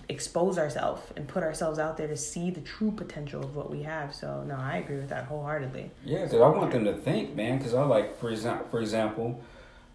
expose 0.08 0.58
ourselves 0.58 1.02
and 1.16 1.26
put 1.28 1.42
ourselves 1.42 1.78
out 1.78 1.96
there 1.96 2.08
to 2.08 2.16
see 2.16 2.50
the 2.50 2.60
true 2.60 2.90
potential 2.90 3.42
of 3.42 3.54
what 3.56 3.70
we 3.70 3.82
have. 3.82 4.14
So 4.14 4.42
no, 4.44 4.56
I 4.56 4.78
agree 4.78 4.96
with 4.96 5.08
that 5.08 5.24
wholeheartedly. 5.24 5.90
Yeah, 6.04 6.24
because 6.24 6.40
I 6.40 6.48
want 6.48 6.70
them 6.70 6.84
to 6.84 6.94
think, 6.94 7.34
man. 7.34 7.58
Because 7.58 7.74
I 7.74 7.82
like, 7.84 8.18
for 8.18 8.30
example, 8.30 8.66
for 8.70 8.80
example, 8.80 9.40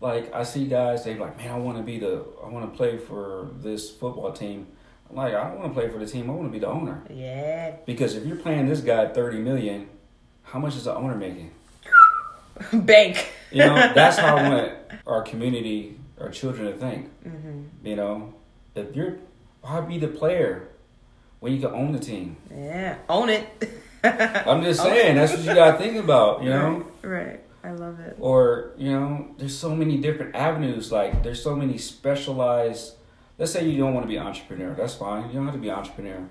like 0.02 0.34
I 0.34 0.43
see 0.43 0.65
guys, 0.67 1.04
they 1.04 1.15
like, 1.15 1.38
man, 1.38 1.52
I 1.52 1.58
want 1.58 1.78
to 1.78 1.84
be 1.84 2.00
the, 2.00 2.26
I 2.43 2.48
want 2.50 2.71
to 2.71 2.78
play 2.78 2.98
for 2.98 3.50
this 3.58 3.89
football 3.89 4.32
team. 4.32 4.67
I'm 5.10 5.15
like, 5.17 5.34
I 5.34 5.50
don't 5.50 5.60
want 5.60 5.74
to 5.74 5.80
play 5.80 5.89
for 5.89 6.00
the 6.00 6.06
team. 6.08 6.30
I 6.30 6.34
want 6.34 6.48
to 6.48 6.52
be 6.52 6.60
the 6.60 6.67
owner. 6.67 7.04
Yeah, 7.10 7.76
Because 7.86 8.15
if 8.15 8.26
you're 8.26 8.38
playing 8.38 8.67
this 8.67 8.82
guy 8.82 9.08
thirty 9.08 9.38
million, 9.38 9.88
how 10.43 10.60
much 10.60 10.76
is 10.76 10.86
the 10.86 10.95
owner 10.95 11.15
making? 11.15 11.52
bank. 12.74 13.32
You 13.52 13.60
know, 13.65 13.76
that's 13.94 14.18
how 14.18 14.38
I 14.38 14.50
want 14.50 14.72
our 15.08 15.22
community, 15.22 16.00
our 16.20 16.30
children 16.30 16.72
to 16.72 16.78
think. 16.78 17.10
hmm 17.24 17.63
You 17.84 17.96
know, 17.96 18.34
if 18.76 18.96
you're, 18.96 19.15
why 19.62 19.82
be 19.82 19.98
the 19.98 20.08
player 20.08 20.68
when 21.39 21.54
you 21.54 21.60
can 21.60 21.72
own 21.72 21.91
the 21.91 22.00
team? 22.00 22.38
Yeah, 22.54 22.98
own 23.10 23.30
it. 23.30 23.48
I'm 24.04 24.62
just 24.63 24.82
saying, 24.82 25.15
that's 25.15 25.32
what 25.34 25.41
you 25.41 25.54
got 25.56 25.72
to 25.72 25.78
think 25.78 25.98
about. 25.98 26.44
You 26.44 26.50
know. 26.50 26.86
right, 27.02 27.26
right. 27.26 27.39
I 27.63 27.72
love 27.72 28.00
it. 28.00 28.15
or 28.20 28.74
you 28.78 28.91
know 28.91 29.34
there's 29.39 29.58
so 29.58 29.76
many 29.76 29.98
different 29.98 30.36
avenues 30.36 30.91
like 30.91 31.24
there's 31.24 31.41
so 31.41 31.56
many 31.56 31.80
specialized 31.80 32.94
let's 33.39 33.52
say 33.52 33.68
you 33.68 33.76
don't 33.80 33.91
want 33.96 34.04
to 34.06 34.08
be 34.08 34.18
an 34.18 34.28
entrepreneur 34.28 34.76
that's 34.76 34.94
fine 34.94 35.26
you 35.30 35.34
don't 35.34 35.46
have 35.46 35.56
to 35.56 35.60
be 35.60 35.70
an 35.70 35.74
entrepreneur 35.76 36.30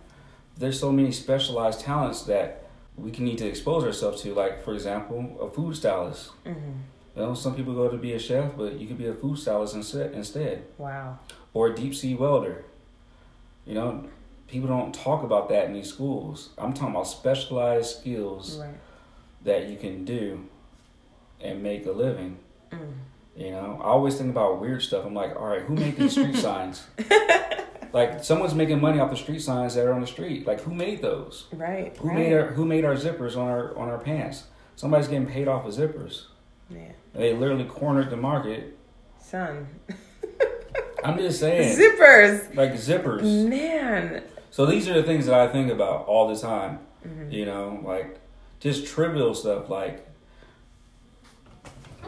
there's 0.57 0.79
so 0.79 0.93
many 0.93 1.11
specialized 1.11 1.81
talents 1.81 2.23
that 2.23 2.64
we 2.97 3.11
can 3.11 3.25
need 3.25 3.39
to 3.39 3.47
expose 3.47 3.85
ourselves 3.85 4.23
to 4.23 4.35
like 4.35 4.63
for 4.65 4.73
example 4.75 5.37
a 5.41 5.49
food 5.51 5.77
stylist 5.77 6.31
hmm 6.45 6.53
you 7.17 7.23
know 7.23 7.35
some 7.35 7.55
people 7.55 7.75
go 7.75 7.89
to 7.89 7.97
be 7.97 8.13
a 8.13 8.19
chef 8.19 8.53
but 8.57 8.79
you 8.81 8.87
could 8.89 8.99
be 8.99 9.07
a 9.07 9.15
food 9.15 9.39
stylist 9.39 9.75
instead 9.75 10.13
instead 10.13 10.65
Wow. 10.79 11.19
or 11.53 11.69
a 11.69 11.75
deep 11.75 11.95
sea 11.95 12.15
welder 12.15 12.65
you 13.67 13.75
know 13.75 14.05
people 14.49 14.69
don't 14.69 14.93
talk 14.95 15.23
about 15.23 15.49
that 15.49 15.67
in 15.67 15.73
these 15.73 15.89
schools 15.89 16.51
i'm 16.59 16.73
talking 16.73 16.95
about 16.95 17.07
specialized 17.07 17.99
skills 17.99 18.59
Right. 18.59 18.75
that 19.45 19.69
you 19.69 19.77
can 19.77 20.05
do 20.05 20.47
and 21.41 21.63
make 21.63 21.87
a 21.87 21.93
living 21.93 22.39
Mm. 22.73 22.95
You 23.37 23.51
know, 23.51 23.81
I 23.83 23.87
always 23.87 24.17
think 24.17 24.31
about 24.31 24.61
weird 24.61 24.81
stuff. 24.83 25.05
I'm 25.05 25.15
like, 25.15 25.35
all 25.37 25.47
right, 25.49 25.63
who 25.63 25.75
made 25.75 25.97
these 25.97 26.13
street 26.13 26.37
signs? 26.49 26.87
like, 27.95 28.25
someone's 28.25 28.55
making 28.55 28.81
money 28.81 28.99
off 28.99 29.11
the 29.11 29.17
street 29.17 29.41
signs 29.41 29.77
that 29.77 29.87
are 29.87 29.93
on 29.93 30.01
the 30.01 30.07
street. 30.07 30.47
Like, 30.47 30.61
who 30.61 30.75
made 30.75 31.01
those? 31.01 31.47
Right. 31.53 31.97
Who 31.97 32.09
right. 32.09 32.19
made 32.19 32.33
our 32.33 32.47
Who 32.49 32.65
made 32.67 32.85
our 32.85 32.95
zippers 32.95 33.37
on 33.37 33.49
our 33.49 33.77
on 33.79 33.89
our 33.89 33.99
pants? 33.99 34.45
Somebody's 34.75 35.07
getting 35.09 35.27
paid 35.27 35.47
off 35.47 35.65
of 35.65 35.73
zippers. 35.73 36.25
Yeah. 36.69 36.93
They 37.15 37.33
literally 37.33 37.65
cornered 37.65 38.11
the 38.11 38.17
market. 38.17 38.77
Son. 39.21 39.69
I'm 41.05 41.19
just 41.19 41.39
saying. 41.39 41.79
Zippers. 41.79 42.55
Like 42.57 42.73
zippers. 42.73 43.49
Man. 43.49 44.25
So 44.51 44.67
these 44.67 44.89
are 44.89 44.95
the 44.95 45.03
things 45.03 45.27
that 45.27 45.35
I 45.35 45.49
think 45.49 45.71
about 45.71 46.07
all 46.07 46.29
the 46.29 46.37
time. 46.41 46.81
Mm-hmm. 47.07 47.31
You 47.31 47.45
know, 47.47 47.81
like 47.85 48.19
just 48.59 48.87
trivial 48.87 49.35
stuff 49.35 49.69
like 49.69 50.09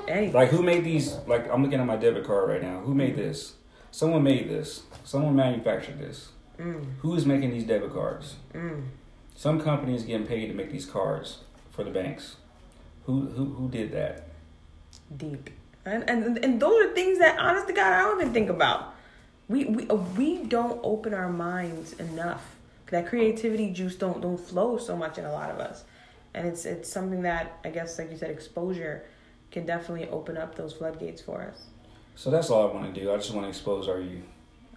Hey. 0.08 0.30
like 0.30 0.50
who 0.50 0.62
made 0.62 0.84
these 0.84 1.14
like 1.26 1.50
I'm 1.52 1.62
looking 1.62 1.80
at 1.80 1.86
my 1.86 1.96
debit 1.96 2.24
card 2.24 2.48
right 2.48 2.62
now. 2.62 2.80
Who 2.80 2.94
made 2.94 3.16
this? 3.16 3.55
Someone 3.96 4.24
made 4.24 4.50
this. 4.50 4.82
Someone 5.04 5.34
manufactured 5.36 5.98
this. 5.98 6.28
Mm, 6.58 6.84
Who 6.98 7.14
is 7.14 7.24
making 7.24 7.52
these 7.52 7.64
debit 7.64 7.94
cards? 7.94 8.34
mm. 8.52 8.82
Some 9.34 9.58
companies 9.58 10.02
getting 10.02 10.26
paid 10.26 10.48
to 10.48 10.52
make 10.52 10.70
these 10.70 10.84
cards 10.84 11.38
for 11.70 11.82
the 11.82 11.90
banks. 11.90 12.36
Who 13.06 13.22
who 13.22 13.44
who 13.54 13.70
did 13.70 13.92
that? 13.92 14.28
Deep. 15.16 15.48
And, 15.86 16.04
and 16.10 16.44
and 16.44 16.60
those 16.60 16.84
are 16.84 16.92
things 16.92 17.18
that, 17.20 17.38
honest 17.38 17.68
to 17.68 17.72
God, 17.72 17.90
I 17.90 18.02
don't 18.02 18.20
even 18.20 18.34
think 18.34 18.50
about. 18.50 18.94
We 19.48 19.64
we 19.64 19.88
uh, 19.88 19.94
we 19.94 20.44
don't 20.44 20.78
open 20.82 21.14
our 21.14 21.30
minds 21.30 21.94
enough. 21.94 22.44
That 22.90 23.06
creativity 23.06 23.72
juice 23.72 23.96
don't 23.96 24.20
don't 24.20 24.38
flow 24.38 24.76
so 24.76 24.94
much 24.94 25.16
in 25.16 25.24
a 25.24 25.32
lot 25.32 25.50
of 25.50 25.58
us, 25.58 25.84
and 26.34 26.46
it's 26.46 26.66
it's 26.66 26.90
something 26.92 27.22
that 27.22 27.60
I 27.64 27.70
guess, 27.70 27.98
like 27.98 28.10
you 28.10 28.18
said, 28.18 28.30
exposure 28.30 29.06
can 29.50 29.64
definitely 29.64 30.06
open 30.10 30.36
up 30.36 30.54
those 30.54 30.74
floodgates 30.74 31.22
for 31.22 31.40
us. 31.40 31.68
So 32.16 32.30
that's 32.30 32.50
all 32.50 32.68
I 32.68 32.72
want 32.72 32.92
to 32.92 33.00
do. 33.00 33.12
I 33.12 33.16
just 33.16 33.32
want 33.32 33.44
to 33.44 33.48
expose 33.48 33.88
our 33.88 34.00
youth. 34.00 34.24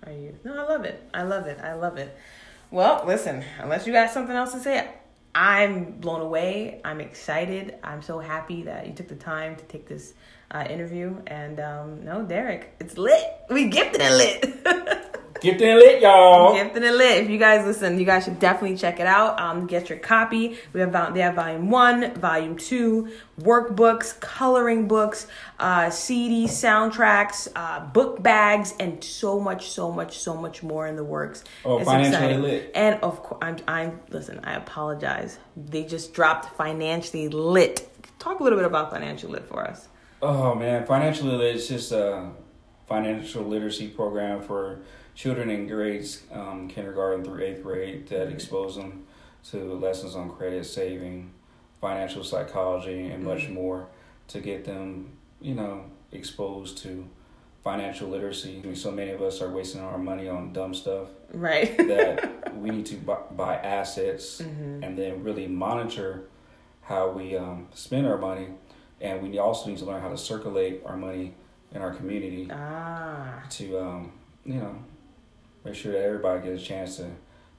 Are 0.06 0.12
you? 0.12 0.38
No, 0.44 0.54
I 0.54 0.68
love 0.68 0.84
it. 0.86 1.02
I 1.14 1.24
love 1.24 1.48
it. 1.48 1.60
I 1.60 1.74
love 1.74 1.98
it. 1.98 2.16
Well, 2.70 3.04
listen, 3.08 3.44
unless 3.60 3.88
you 3.88 3.94
got 3.94 4.12
something 4.12 4.36
else 4.36 4.52
to 4.52 4.60
say, 4.60 4.88
I'm 5.34 6.00
blown 6.00 6.22
away. 6.22 6.82
I'm 6.84 7.00
excited. 7.00 7.76
I'm 7.84 8.02
so 8.02 8.20
happy 8.20 8.64
that 8.64 8.88
you 8.88 8.94
took 8.94 9.08
the 9.08 9.16
time 9.16 9.56
to 9.56 9.64
take 9.64 9.88
this 9.88 10.14
uh, 10.52 10.66
interview. 10.70 11.16
And 11.28 11.60
um, 11.60 12.04
no, 12.04 12.24
Derek, 12.24 12.76
it's 12.80 12.98
lit. 12.98 13.24
We 13.50 13.70
gifted 13.70 14.02
it 14.04 14.12
lit. 14.12 15.06
Get 15.42 15.62
in 15.62 15.78
lit, 15.78 16.02
y'all. 16.02 16.54
Gifted 16.54 16.84
it 16.84 16.94
lit. 16.94 17.24
If 17.24 17.30
you 17.30 17.38
guys 17.38 17.66
listen, 17.66 17.98
you 17.98 18.06
guys 18.06 18.26
should 18.26 18.40
definitely 18.40 18.76
check 18.76 19.00
it 19.00 19.08
out. 19.08 19.40
Um, 19.40 19.68
get 19.68 19.90
your 19.90 19.98
copy. 19.98 20.58
We 20.74 20.82
have 20.82 21.14
they 21.14 21.22
have 21.22 21.36
volume 21.36 21.70
one, 21.70 22.14
volume 22.16 22.58
two, 22.58 23.10
workbooks, 23.40 24.20
coloring 24.20 24.88
books, 24.88 25.28
uh, 25.60 25.86
CDs, 25.86 26.50
soundtracks, 26.50 27.48
uh, 27.56 27.80
book 27.80 28.22
bags, 28.22 28.74
and 28.80 29.02
so 29.02 29.40
much, 29.40 29.70
so 29.70 29.92
much, 29.92 30.20
so 30.20 30.36
much 30.36 30.62
more 30.62 30.88
in 30.88 30.98
the 30.98 31.04
works. 31.04 31.44
Oh, 31.64 31.84
financially 31.84 32.38
lit. 32.38 32.72
And 32.76 33.02
of 33.02 33.24
course, 33.24 33.40
I'm, 33.42 33.58
I'm 33.68 34.00
listen. 34.10 34.42
I 34.44 34.56
apologize. 34.56 35.38
They 35.56 35.86
just 35.86 36.14
dropped 36.14 36.56
financially 36.58 37.30
lit. 37.30 37.90
Talk 38.20 38.42
a 38.42 38.44
little 38.44 38.60
bit 38.60 38.66
about 38.66 38.92
financially 38.92 39.32
lit 39.32 39.46
for 39.46 39.66
us. 39.66 39.88
Oh 40.22 40.54
man, 40.54 40.86
financially 40.86 41.32
lit 41.32 41.56
is 41.56 41.70
just 41.70 41.94
a 41.94 42.30
financial 42.88 43.44
literacy 43.44 43.88
program 43.88 44.42
for 44.42 44.82
children 45.20 45.50
in 45.50 45.68
grades 45.68 46.24
um, 46.32 46.70
kindergarten 46.70 47.26
through 47.26 47.44
eighth 47.44 47.62
grade 47.62 48.08
that 48.08 48.30
expose 48.30 48.78
them 48.78 49.06
to 49.52 49.74
lessons 49.74 50.16
on 50.16 50.30
credit, 50.30 50.66
saving, 50.66 51.30
financial 51.82 52.24
psychology, 52.24 53.08
and 53.08 53.22
much 53.22 53.50
more 53.50 53.88
to 54.30 54.40
get 54.40 54.64
them, 54.64 55.10
you 55.42 55.54
know, 55.54 55.84
exposed 56.14 56.78
to 56.78 57.06
financial 57.66 58.08
literacy. 58.08 58.62
I 58.64 58.66
mean, 58.68 58.78
so 58.78 58.92
many 58.92 59.12
of 59.12 59.22
us 59.22 59.42
are 59.42 59.50
wasting 59.50 59.82
our 59.82 59.98
money 59.98 60.30
on 60.30 60.54
dumb 60.54 60.74
stuff 60.74 61.08
Right. 61.34 61.78
that 61.90 62.56
we 62.62 62.70
need 62.70 62.86
to 62.86 62.96
buy, 62.96 63.18
buy 63.36 63.56
assets 63.58 64.42
Mhm. 64.42 64.86
and 64.86 64.98
then 64.98 65.22
really 65.22 65.48
monitor 65.48 66.30
how 66.84 67.10
we 67.10 67.36
um, 67.36 67.68
spend 67.74 68.08
our 68.08 68.18
money. 68.18 68.48
And 69.02 69.22
we 69.22 69.38
also 69.38 69.70
need 69.70 69.80
to 69.80 69.86
learn 69.86 70.02
how 70.02 70.10
to 70.10 70.18
circulate 70.18 70.82
our 70.86 70.96
money 70.96 71.34
in 71.74 71.82
our 71.82 71.94
community 71.94 72.48
Ah. 72.50 73.44
to, 73.50 73.80
um, 73.80 74.12
you 74.46 74.56
know, 74.56 74.76
make 75.64 75.76
sure 75.76 75.92
that 75.92 76.02
everybody 76.02 76.48
gets 76.48 76.62
a 76.62 76.66
chance 76.66 76.98
to 76.98 77.10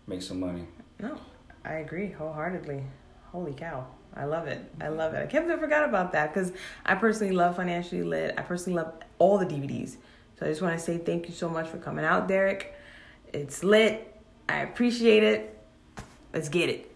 make 0.06 0.22
some 0.22 0.40
money. 0.40 0.66
No, 0.98 1.18
I 1.64 1.74
agree 1.74 2.10
wholeheartedly. 2.10 2.84
Holy 3.32 3.52
cow. 3.52 3.86
I 4.14 4.24
love 4.24 4.48
it. 4.48 4.60
I 4.80 4.88
love 4.88 5.14
it. 5.14 5.22
I 5.22 5.26
kept 5.26 5.48
I 5.48 5.56
forgot 5.56 5.88
about 5.88 6.12
that 6.12 6.34
because 6.34 6.52
I 6.84 6.96
personally 6.96 7.32
love 7.32 7.56
Financially 7.56 8.02
Lit. 8.02 8.34
I 8.36 8.42
personally 8.42 8.82
love 8.82 8.94
all 9.18 9.38
the 9.38 9.46
DVDs. 9.46 9.96
So 10.38 10.46
I 10.46 10.48
just 10.48 10.62
want 10.62 10.76
to 10.76 10.84
say 10.84 10.98
thank 10.98 11.28
you 11.28 11.34
so 11.34 11.48
much 11.48 11.68
for 11.68 11.78
coming 11.78 12.04
out, 12.04 12.26
Derek. 12.26 12.74
It's 13.32 13.62
lit. 13.62 14.20
I 14.48 14.62
appreciate 14.62 15.22
it. 15.22 15.56
Let's 16.32 16.48
get 16.48 16.70
it. 16.70 16.89